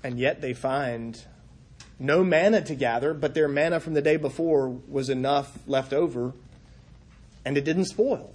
And 0.06 0.20
yet 0.20 0.40
they 0.40 0.54
find 0.54 1.20
no 1.98 2.24
manna 2.24 2.62
to 2.62 2.76
gather, 2.76 3.12
but 3.16 3.34
their 3.34 3.48
manna 3.48 3.80
from 3.80 3.96
the 3.96 4.04
day 4.04 4.18
before 4.18 4.70
was 4.70 5.10
enough 5.10 5.58
left 5.66 5.94
over, 5.94 6.34
and 7.44 7.58
it 7.58 7.66
didn't 7.66 7.86
spoil. 7.86 8.32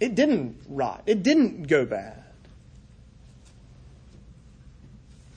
It 0.00 0.16
didn't 0.16 0.60
rot. 0.68 1.04
It 1.06 1.22
didn't 1.22 1.68
go 1.68 1.86
bad. 1.86 2.24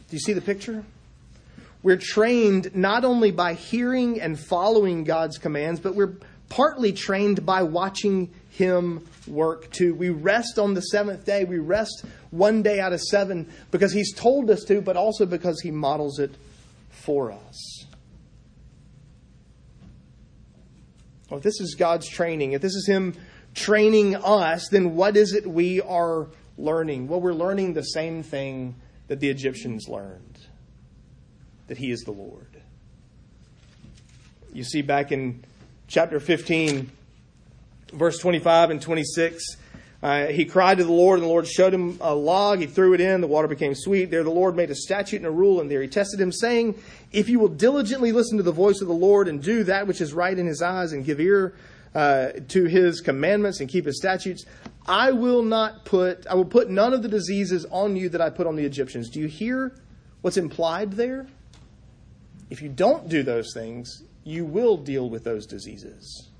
Do 0.10 0.16
you 0.16 0.20
see 0.20 0.34
the 0.34 0.42
picture? 0.42 0.84
We're 1.84 1.98
trained 1.98 2.76
not 2.76 3.06
only 3.06 3.30
by 3.30 3.54
hearing 3.54 4.20
and 4.20 4.40
following 4.40 5.04
God's 5.04 5.38
commands, 5.38 5.80
but 5.80 5.94
we're 5.94 6.16
partly 6.50 6.92
trained 6.92 7.46
by 7.46 7.62
watching 7.62 8.34
Him 8.52 9.08
work 9.28 9.72
too. 9.72 9.94
We 9.94 10.10
rest 10.10 10.60
on 10.60 10.74
the 10.74 10.82
seventh 10.82 11.26
day. 11.26 11.44
We 11.44 11.58
rest 11.58 12.06
one 12.30 12.62
day 12.62 12.80
out 12.80 12.94
of 12.94 13.02
seven 13.02 13.50
because 13.72 13.94
He's 13.94 14.14
told 14.14 14.50
us 14.50 14.64
to, 14.66 14.82
but 14.82 14.96
also 14.96 15.26
because 15.26 15.62
He 15.62 15.72
models 15.72 16.20
it 16.20 16.32
for 16.90 17.32
us. 17.32 17.86
Well, 21.30 21.38
if 21.38 21.44
this 21.44 21.60
is 21.62 21.76
God's 21.76 22.08
training, 22.08 22.52
if 22.52 22.62
this 22.62 22.76
is 22.76 22.86
Him 22.88 23.16
training 23.54 24.16
us, 24.16 24.68
then 24.70 24.96
what 24.96 25.18
is 25.18 25.34
it 25.34 25.48
we 25.48 25.82
are 25.82 26.28
learning? 26.58 27.08
Well, 27.08 27.22
we're 27.22 27.34
learning 27.34 27.74
the 27.74 27.84
same 27.84 28.22
thing 28.24 28.76
that 29.08 29.20
the 29.20 29.30
Egyptians 29.30 29.88
learned 29.88 30.40
that 31.68 31.78
he 31.78 31.90
is 31.90 32.02
the 32.02 32.12
Lord. 32.12 32.62
You 34.54 34.66
see, 34.66 34.82
back 34.82 35.14
in 35.14 35.44
chapter 35.88 36.20
15, 36.20 36.92
verse 37.92 38.18
25 38.20 38.72
and 38.72 38.82
26, 38.82 39.58
uh, 40.04 40.28
he 40.28 40.46
cried 40.46 40.80
to 40.80 40.84
the 40.84 40.92
Lord, 40.92 41.20
and 41.20 41.26
the 41.26 41.30
Lord 41.30 41.48
showed 41.48 41.74
him 41.74 42.00
a 42.02 42.16
log. 42.16 42.60
He 42.60 42.66
threw 42.66 42.94
it 42.94 43.02
in. 43.02 43.22
The 43.22 43.28
water 43.28 43.48
became 43.48 43.76
sweet. 43.76 44.10
There 44.10 44.24
the 44.24 44.32
Lord 44.32 44.56
made 44.56 44.72
a 44.72 44.76
statute 44.76 45.18
and 45.18 45.28
a 45.28 45.32
rule, 45.32 45.62
and 45.62 45.70
there 45.70 45.82
he 45.82 45.88
tested 45.88 46.20
him, 46.20 46.32
saying, 46.32 46.82
If 47.12 47.30
you 47.30 47.40
will 47.40 47.50
diligently 47.50 48.12
listen 48.12 48.38
to 48.38 48.44
the 48.44 48.52
voice 48.52 48.82
of 48.82 48.88
the 48.88 48.94
Lord 48.96 49.28
and 49.28 49.44
do 49.44 49.64
that 49.66 49.86
which 49.86 50.02
is 50.02 50.14
right 50.14 50.38
in 50.38 50.48
his 50.48 50.62
eyes 50.62 50.92
and 50.92 51.06
give 51.06 51.20
ear 51.20 51.54
uh, 51.94 52.30
to 52.48 52.66
his 52.66 53.00
commandments 53.00 53.60
and 53.60 53.70
keep 53.70 53.86
his 53.86 53.98
statutes, 53.98 54.46
I 54.88 55.12
will 55.12 55.44
not 55.44 55.86
put, 55.86 56.26
I 56.26 56.34
will 56.34 56.46
put 56.46 56.70
none 56.70 56.94
of 56.94 57.04
the 57.04 57.10
diseases 57.10 57.66
on 57.70 57.96
you 57.96 58.10
that 58.10 58.22
I 58.22 58.32
put 58.32 58.48
on 58.48 58.56
the 58.56 58.66
Egyptians. 58.66 59.10
Do 59.10 59.20
you 59.20 59.28
hear 59.28 59.76
what's 60.22 60.38
implied 60.38 60.94
there? 60.94 61.28
If 62.50 62.64
you 62.64 62.70
don't 62.70 63.08
do 63.08 63.22
those 63.22 63.54
things, 63.54 64.04
you 64.24 64.46
will 64.46 64.78
deal 64.78 65.10
with 65.10 65.24
those 65.24 65.46
diseases. 65.46 66.31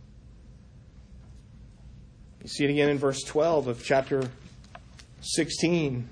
You 2.42 2.48
see 2.48 2.64
it 2.64 2.72
again 2.72 2.90
in 2.90 2.98
verse 2.98 3.22
12 3.24 3.68
of 3.68 3.84
chapter 3.84 4.28
16. 5.22 6.10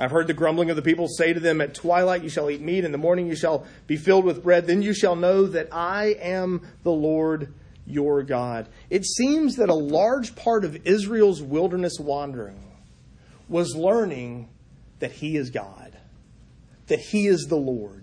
I've 0.00 0.10
heard 0.10 0.26
the 0.26 0.34
grumbling 0.34 0.70
of 0.70 0.76
the 0.76 0.82
people 0.82 1.06
say 1.06 1.32
to 1.32 1.38
them, 1.38 1.60
At 1.60 1.74
twilight 1.74 2.24
you 2.24 2.28
shall 2.28 2.50
eat 2.50 2.60
meat, 2.60 2.84
in 2.84 2.90
the 2.90 2.98
morning 2.98 3.28
you 3.28 3.36
shall 3.36 3.66
be 3.86 3.96
filled 3.96 4.24
with 4.24 4.42
bread. 4.42 4.66
Then 4.66 4.82
you 4.82 4.92
shall 4.92 5.14
know 5.14 5.46
that 5.46 5.68
I 5.70 6.16
am 6.20 6.66
the 6.82 6.90
Lord 6.90 7.54
your 7.86 8.24
God. 8.24 8.68
It 8.90 9.04
seems 9.04 9.56
that 9.56 9.68
a 9.68 9.74
large 9.74 10.34
part 10.34 10.64
of 10.64 10.84
Israel's 10.84 11.40
wilderness 11.40 11.98
wandering 12.00 12.64
was 13.48 13.76
learning 13.76 14.48
that 14.98 15.12
He 15.12 15.36
is 15.36 15.50
God, 15.50 15.96
that 16.88 16.98
He 16.98 17.28
is 17.28 17.46
the 17.48 17.56
Lord. 17.56 18.01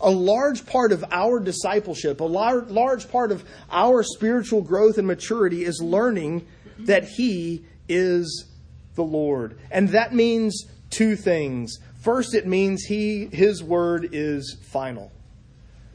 A 0.00 0.10
large 0.10 0.66
part 0.66 0.92
of 0.92 1.04
our 1.10 1.40
discipleship, 1.40 2.20
a 2.20 2.24
large 2.24 3.10
part 3.10 3.32
of 3.32 3.44
our 3.70 4.02
spiritual 4.02 4.62
growth 4.62 4.98
and 4.98 5.06
maturity 5.06 5.64
is 5.64 5.80
learning 5.80 6.46
that 6.80 7.04
He 7.04 7.64
is 7.88 8.46
the 8.94 9.02
Lord. 9.02 9.58
And 9.70 9.90
that 9.90 10.12
means 10.12 10.66
two 10.90 11.16
things. 11.16 11.78
First, 12.02 12.34
it 12.34 12.46
means 12.46 12.84
he, 12.84 13.26
his 13.26 13.62
word 13.62 14.10
is 14.12 14.56
final. 14.70 15.12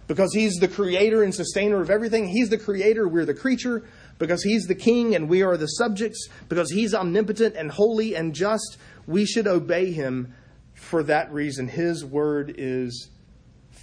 Because 0.08 0.34
he's 0.34 0.56
the 0.56 0.68
creator 0.68 1.24
and 1.24 1.34
sustainer 1.34 1.82
of 1.82 1.90
everything. 1.90 2.28
He's 2.28 2.50
the 2.50 2.58
creator, 2.58 3.08
we're 3.08 3.26
the 3.26 3.34
creature. 3.34 3.84
Because 4.18 4.44
he's 4.44 4.66
the 4.66 4.76
king 4.76 5.16
and 5.16 5.30
we 5.30 5.42
are 5.42 5.58
the 5.58 5.68
subjects. 5.68 6.28
Because 6.50 6.70
he's 6.70 6.94
omnipotent 6.94 7.56
and 7.56 7.72
holy 7.72 8.16
and 8.16 8.36
just, 8.36 8.78
we 9.08 9.26
should 9.26 9.48
obey 9.48 9.92
him 9.92 10.34
for 10.74 11.02
that 11.04 11.32
reason. 11.32 11.68
His 11.68 12.04
word 12.04 12.54
is 12.58 13.10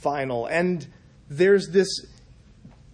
final. 0.03 0.47
And 0.47 0.87
there's 1.29 1.69
this 1.69 1.89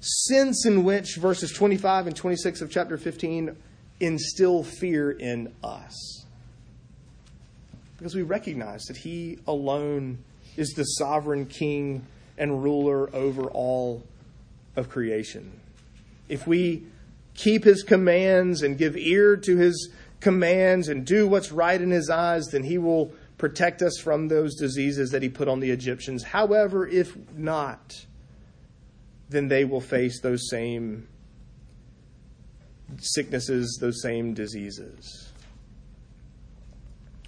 sense 0.01 0.67
in 0.67 0.85
which 0.85 1.17
verses 1.17 1.53
25 1.53 2.09
and 2.09 2.17
26 2.17 2.61
of 2.61 2.71
chapter 2.71 2.99
15 2.99 3.57
instill 4.01 4.62
fear 4.62 5.11
in 5.11 5.53
us 5.62 6.25
because 8.05 8.14
we 8.14 8.23
recognize 8.23 8.85
that 8.85 8.99
He 8.99 9.38
alone 9.47 10.19
is 10.59 10.75
the 10.75 10.85
sovereign 10.85 11.47
King 11.47 12.05
and 12.37 12.62
ruler 12.62 13.09
over 13.14 13.45
all 13.45 14.03
of 14.77 14.90
creation. 14.90 15.59
If 16.29 16.47
we 16.47 16.85
keep 17.35 17.64
His 17.64 17.83
commands 17.83 18.62
and 18.62 18.77
give 18.77 18.95
ear 18.95 19.38
to 19.38 19.57
His 19.57 19.90
commands 20.21 20.88
and 20.88 21.07
do 21.07 21.27
what's 21.27 21.51
right 21.51 21.81
in 21.81 21.90
His 21.90 22.11
eyes, 22.11 22.49
then 22.49 22.64
He 22.64 22.77
will 22.77 23.11
protect 23.38 23.83
us 23.83 23.99
from 23.99 24.29
those 24.29 24.55
diseases 24.55 25.11
that 25.11 25.23
He 25.23 25.29
put 25.29 25.49
on 25.49 25.61
the 25.61 25.70
Egyptians. 25.70 26.23
However, 26.23 26.87
if 26.87 27.16
not, 27.37 28.07
then 29.29 29.49
they 29.49 29.64
will 29.64 29.81
face 29.81 30.20
those 30.20 30.49
same 30.49 31.09
sicknesses, 32.99 33.79
those 33.81 34.01
same 34.03 34.35
diseases. 34.35 35.33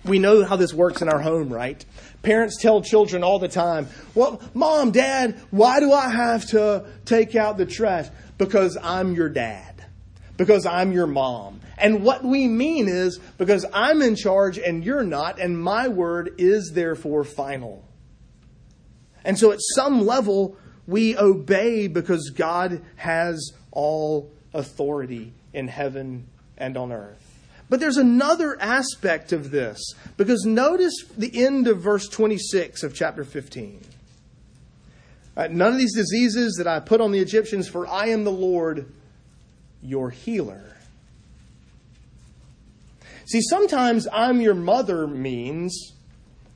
We 0.04 0.18
know 0.20 0.44
how 0.44 0.56
this 0.56 0.72
works 0.72 1.02
in 1.02 1.08
our 1.08 1.20
home, 1.20 1.52
right? 1.52 1.84
Parents 2.22 2.56
tell 2.60 2.80
children 2.80 3.24
all 3.24 3.38
the 3.38 3.48
time, 3.48 3.88
Well, 4.14 4.40
mom, 4.54 4.92
dad, 4.92 5.40
why 5.50 5.80
do 5.80 5.92
I 5.92 6.08
have 6.08 6.46
to 6.50 6.86
take 7.04 7.34
out 7.34 7.58
the 7.58 7.66
trash? 7.66 8.08
Because 8.38 8.78
I'm 8.80 9.14
your 9.14 9.28
dad. 9.28 9.84
Because 10.36 10.66
I'm 10.66 10.92
your 10.92 11.06
mom. 11.06 11.60
And 11.78 12.02
what 12.02 12.24
we 12.24 12.46
mean 12.46 12.88
is 12.88 13.18
because 13.38 13.66
I'm 13.72 14.00
in 14.02 14.16
charge 14.16 14.58
and 14.58 14.84
you're 14.84 15.04
not, 15.04 15.38
and 15.38 15.60
my 15.60 15.88
word 15.88 16.34
is 16.38 16.72
therefore 16.74 17.24
final. 17.24 17.84
And 19.24 19.38
so 19.38 19.52
at 19.52 19.58
some 19.74 20.06
level, 20.06 20.56
we 20.86 21.16
obey 21.16 21.88
because 21.88 22.30
God 22.30 22.80
has 22.96 23.52
all 23.72 24.30
authority 24.54 25.32
in 25.52 25.68
heaven 25.68 26.28
and 26.56 26.76
on 26.76 26.92
earth. 26.92 27.22
But 27.68 27.80
there's 27.80 27.96
another 27.96 28.56
aspect 28.60 29.32
of 29.32 29.50
this, 29.50 29.94
because 30.16 30.44
notice 30.44 30.94
the 31.18 31.44
end 31.44 31.66
of 31.66 31.80
verse 31.80 32.08
26 32.08 32.84
of 32.84 32.94
chapter 32.94 33.24
15. 33.24 33.80
Uh, 35.36 35.48
none 35.50 35.72
of 35.72 35.78
these 35.78 35.94
diseases 35.94 36.54
that 36.58 36.68
I 36.68 36.78
put 36.78 37.00
on 37.00 37.10
the 37.10 37.18
Egyptians, 37.18 37.68
for 37.68 37.86
I 37.86 38.06
am 38.06 38.22
the 38.22 38.30
Lord 38.30 38.90
your 39.82 40.10
healer. 40.10 40.75
See, 43.26 43.40
sometimes 43.42 44.06
I'm 44.12 44.40
your 44.40 44.54
mother 44.54 45.08
means 45.08 45.92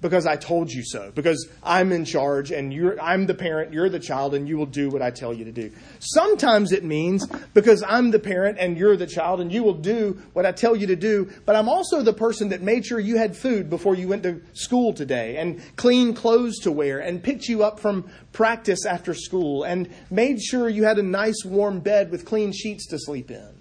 because 0.00 0.24
I 0.24 0.36
told 0.36 0.70
you 0.70 0.82
so, 0.84 1.12
because 1.14 1.48
I'm 1.62 1.92
in 1.92 2.04
charge 2.04 2.52
and 2.52 2.72
I'm 3.00 3.26
the 3.26 3.34
parent, 3.34 3.72
you're 3.72 3.88
the 3.88 3.98
child, 3.98 4.34
and 4.34 4.48
you 4.48 4.56
will 4.56 4.66
do 4.66 4.88
what 4.88 5.02
I 5.02 5.10
tell 5.10 5.34
you 5.34 5.44
to 5.44 5.52
do. 5.52 5.72
Sometimes 5.98 6.72
it 6.72 6.84
means 6.84 7.26
because 7.54 7.82
I'm 7.82 8.10
the 8.10 8.18
parent 8.18 8.58
and 8.58 8.78
you're 8.78 8.96
the 8.96 9.06
child 9.06 9.40
and 9.40 9.52
you 9.52 9.62
will 9.62 9.74
do 9.74 10.22
what 10.32 10.46
I 10.46 10.52
tell 10.52 10.74
you 10.74 10.86
to 10.86 10.96
do, 10.96 11.30
but 11.44 11.56
I'm 11.56 11.68
also 11.68 12.02
the 12.02 12.12
person 12.12 12.48
that 12.50 12.62
made 12.62 12.86
sure 12.86 12.98
you 12.98 13.18
had 13.18 13.36
food 13.36 13.68
before 13.68 13.94
you 13.94 14.08
went 14.08 14.22
to 14.22 14.40
school 14.54 14.92
today 14.92 15.36
and 15.36 15.60
clean 15.76 16.14
clothes 16.14 16.58
to 16.60 16.72
wear 16.72 17.00
and 17.00 17.22
picked 17.22 17.48
you 17.48 17.62
up 17.62 17.78
from 17.78 18.08
practice 18.32 18.86
after 18.86 19.12
school 19.12 19.64
and 19.64 19.90
made 20.10 20.40
sure 20.40 20.68
you 20.68 20.84
had 20.84 20.98
a 20.98 21.02
nice 21.02 21.44
warm 21.44 21.80
bed 21.80 22.10
with 22.10 22.24
clean 22.24 22.52
sheets 22.52 22.86
to 22.86 22.98
sleep 22.98 23.30
in. 23.30 23.59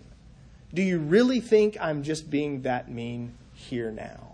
Do 0.74 0.82
you 0.82 1.00
really 1.00 1.40
think 1.40 1.78
I'm 1.80 2.04
just 2.04 2.30
being 2.30 2.62
that 2.62 2.92
mean 2.92 3.34
here 3.54 3.92
now? 3.92 4.30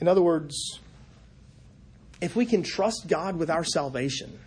In 0.00 0.08
other 0.08 0.22
words, 0.22 0.80
if 2.20 2.34
we 2.34 2.46
can 2.46 2.62
trust 2.62 3.06
God 3.08 3.36
with 3.36 3.50
our 3.50 3.64
salvation, 3.64 4.38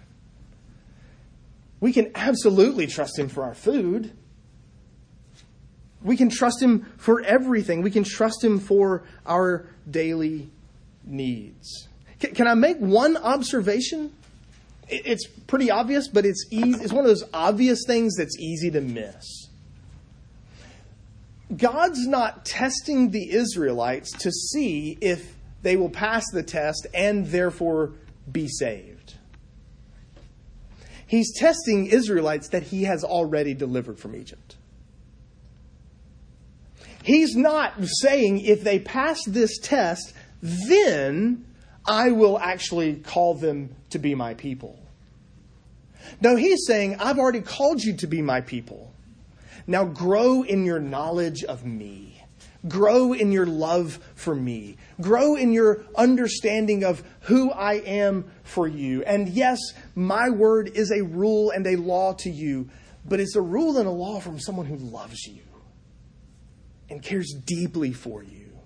we 1.79 1.93
can 1.93 2.11
absolutely 2.15 2.87
trust 2.87 3.17
Him 3.17 3.29
for 3.29 3.43
our 3.43 3.53
food. 3.53 4.11
We 6.01 6.17
can 6.17 6.29
trust 6.29 6.61
Him 6.61 6.91
for 6.97 7.21
everything. 7.21 7.81
We 7.81 7.91
can 7.91 8.03
trust 8.03 8.43
Him 8.43 8.59
for 8.59 9.03
our 9.25 9.67
daily 9.89 10.49
needs. 11.03 11.87
Can, 12.19 12.47
I 12.47 12.55
make 12.55 12.77
one 12.77 13.15
observation? 13.15 14.11
It's 14.89 15.27
pretty 15.27 15.69
obvious, 15.69 16.07
but 16.07 16.25
it's 16.25 16.45
easy, 16.49 16.81
it's 16.81 16.93
one 16.93 17.03
of 17.03 17.09
those 17.09 17.25
obvious 17.33 17.83
things 17.85 18.15
that's 18.15 18.37
easy 18.39 18.71
to 18.71 18.81
miss. 18.81 19.49
God's 21.55 22.07
not 22.07 22.45
testing 22.45 23.11
the 23.11 23.31
Israelites 23.31 24.11
to 24.19 24.31
see 24.31 24.97
if 25.01 25.35
they 25.61 25.75
will 25.75 25.89
pass 25.89 26.29
the 26.31 26.43
test 26.43 26.87
and 26.93 27.25
therefore 27.27 27.93
be 28.31 28.47
saved. 28.47 29.15
He's 31.05 31.33
testing 31.37 31.87
Israelites 31.87 32.49
that 32.49 32.63
he 32.63 32.83
has 32.83 33.03
already 33.03 33.53
delivered 33.53 33.97
from 33.97 34.15
Egypt. 34.15 34.57
He's 37.01 37.35
not 37.37 37.73
saying 38.01 38.41
if 38.41 38.63
they 38.63 38.79
pass 38.79 39.23
this 39.25 39.57
test, 39.59 40.13
then 40.41 41.45
I 41.87 42.11
will 42.11 42.37
actually 42.37 42.95
call 42.95 43.35
them 43.35 43.75
to 43.91 43.99
be 43.99 44.13
my 44.13 44.33
people. 44.33 44.77
No, 46.21 46.35
he's 46.35 46.65
saying, 46.65 46.97
I've 46.99 47.17
already 47.17 47.41
called 47.41 47.81
you 47.83 47.95
to 47.97 48.07
be 48.07 48.21
my 48.21 48.41
people. 48.41 48.91
Now 49.65 49.85
grow 49.85 50.43
in 50.43 50.65
your 50.65 50.79
knowledge 50.79 51.43
of 51.43 51.65
me. 51.65 52.21
Grow 52.67 53.13
in 53.13 53.31
your 53.31 53.45
love 53.45 53.99
for 54.15 54.35
me. 54.35 54.77
Grow 54.99 55.35
in 55.35 55.53
your 55.53 55.85
understanding 55.95 56.83
of 56.83 57.03
who 57.21 57.51
I 57.51 57.75
am 57.75 58.29
for 58.43 58.67
you. 58.67 59.03
And 59.03 59.29
yes, 59.29 59.59
my 59.95 60.29
word 60.29 60.71
is 60.73 60.91
a 60.91 61.03
rule 61.03 61.51
and 61.51 61.65
a 61.67 61.75
law 61.75 62.13
to 62.13 62.29
you, 62.29 62.69
but 63.05 63.19
it's 63.19 63.35
a 63.35 63.41
rule 63.41 63.77
and 63.77 63.87
a 63.87 63.91
law 63.91 64.19
from 64.19 64.39
someone 64.39 64.65
who 64.65 64.77
loves 64.77 65.25
you 65.27 65.43
and 66.89 67.01
cares 67.01 67.33
deeply 67.45 67.93
for 67.93 68.23
you. 68.23 68.57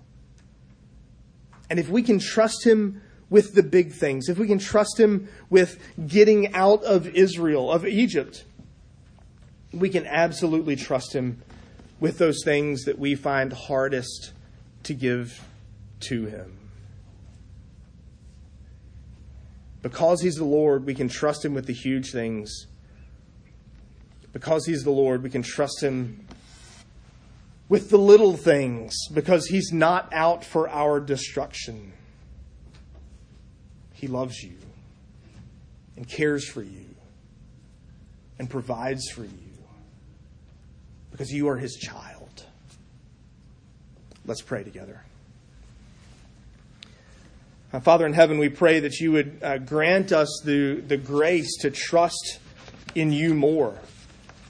And 1.68 1.78
if 1.78 1.88
we 1.88 2.02
can 2.02 2.18
trust 2.18 2.64
him 2.64 3.02
with 3.32 3.54
the 3.54 3.62
big 3.62 3.94
things, 3.94 4.28
if 4.28 4.38
we 4.38 4.46
can 4.46 4.58
trust 4.58 5.00
him 5.00 5.26
with 5.48 5.78
getting 6.06 6.54
out 6.54 6.84
of 6.84 7.06
Israel, 7.08 7.72
of 7.72 7.86
Egypt, 7.86 8.44
we 9.72 9.88
can 9.88 10.06
absolutely 10.06 10.76
trust 10.76 11.14
him 11.14 11.40
with 11.98 12.18
those 12.18 12.42
things 12.44 12.84
that 12.84 12.98
we 12.98 13.14
find 13.14 13.50
hardest 13.50 14.32
to 14.82 14.92
give 14.92 15.42
to 16.00 16.26
him. 16.26 16.58
Because 19.80 20.20
he's 20.20 20.34
the 20.34 20.44
Lord, 20.44 20.84
we 20.84 20.94
can 20.94 21.08
trust 21.08 21.42
him 21.42 21.54
with 21.54 21.64
the 21.64 21.72
huge 21.72 22.12
things. 22.12 22.66
Because 24.34 24.66
he's 24.66 24.84
the 24.84 24.90
Lord, 24.90 25.22
we 25.22 25.30
can 25.30 25.42
trust 25.42 25.82
him 25.82 26.26
with 27.70 27.88
the 27.88 27.98
little 27.98 28.36
things 28.36 28.94
because 29.14 29.46
he's 29.46 29.72
not 29.72 30.12
out 30.12 30.44
for 30.44 30.68
our 30.68 31.00
destruction. 31.00 31.94
He 34.02 34.08
loves 34.08 34.42
you 34.42 34.56
and 35.96 36.08
cares 36.08 36.44
for 36.44 36.60
you 36.60 36.86
and 38.36 38.50
provides 38.50 39.08
for 39.08 39.22
you 39.22 39.54
because 41.12 41.30
you 41.30 41.48
are 41.48 41.56
his 41.56 41.76
child. 41.76 42.44
Let's 44.26 44.42
pray 44.42 44.64
together. 44.64 45.04
Uh, 47.72 47.78
Father 47.78 48.04
in 48.04 48.12
heaven, 48.12 48.38
we 48.38 48.48
pray 48.48 48.80
that 48.80 48.98
you 48.98 49.12
would 49.12 49.38
uh, 49.40 49.58
grant 49.58 50.10
us 50.10 50.42
the, 50.44 50.80
the 50.80 50.96
grace 50.96 51.58
to 51.58 51.70
trust 51.70 52.40
in 52.96 53.12
you 53.12 53.34
more, 53.34 53.78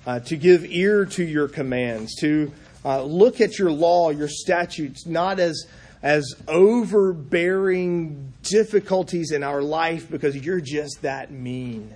uh, 0.07 0.21
to 0.21 0.37
give 0.39 0.65
ear 0.65 1.05
to 1.05 1.23
your 1.23 1.47
commands, 1.47 2.15
to 2.21 2.51
uh, 2.87 3.03
look 3.03 3.43
at 3.43 3.59
your 3.59 3.71
law, 3.71 4.09
your 4.09 4.29
statutes, 4.29 5.05
not 5.07 5.39
as, 5.39 5.67
as 6.03 6.35
overbearing 6.49 8.33
difficulties 8.43 9.31
in 9.31 9.43
our 9.43 9.63
life 9.63 10.11
because 10.11 10.37
you're 10.37 10.61
just 10.61 11.03
that 11.03 11.31
mean, 11.31 11.95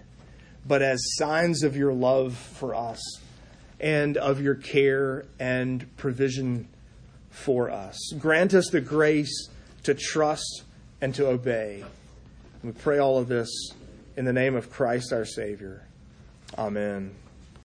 but 0.66 0.80
as 0.80 1.00
signs 1.16 1.62
of 1.62 1.76
your 1.76 1.92
love 1.92 2.34
for 2.34 2.74
us 2.74 3.00
and 3.80 4.16
of 4.16 4.40
your 4.40 4.54
care 4.54 5.24
and 5.38 5.96
provision 5.96 6.68
for 7.30 7.70
us. 7.70 7.98
Grant 8.18 8.54
us 8.54 8.70
the 8.70 8.80
grace 8.80 9.48
to 9.82 9.94
trust 9.94 10.62
and 11.00 11.14
to 11.14 11.26
obey. 11.26 11.84
We 12.62 12.72
pray 12.72 12.98
all 12.98 13.18
of 13.18 13.28
this 13.28 13.48
in 14.16 14.24
the 14.24 14.32
name 14.32 14.54
of 14.54 14.70
Christ 14.70 15.12
our 15.12 15.24
Savior. 15.24 15.86
Amen. 16.56 17.14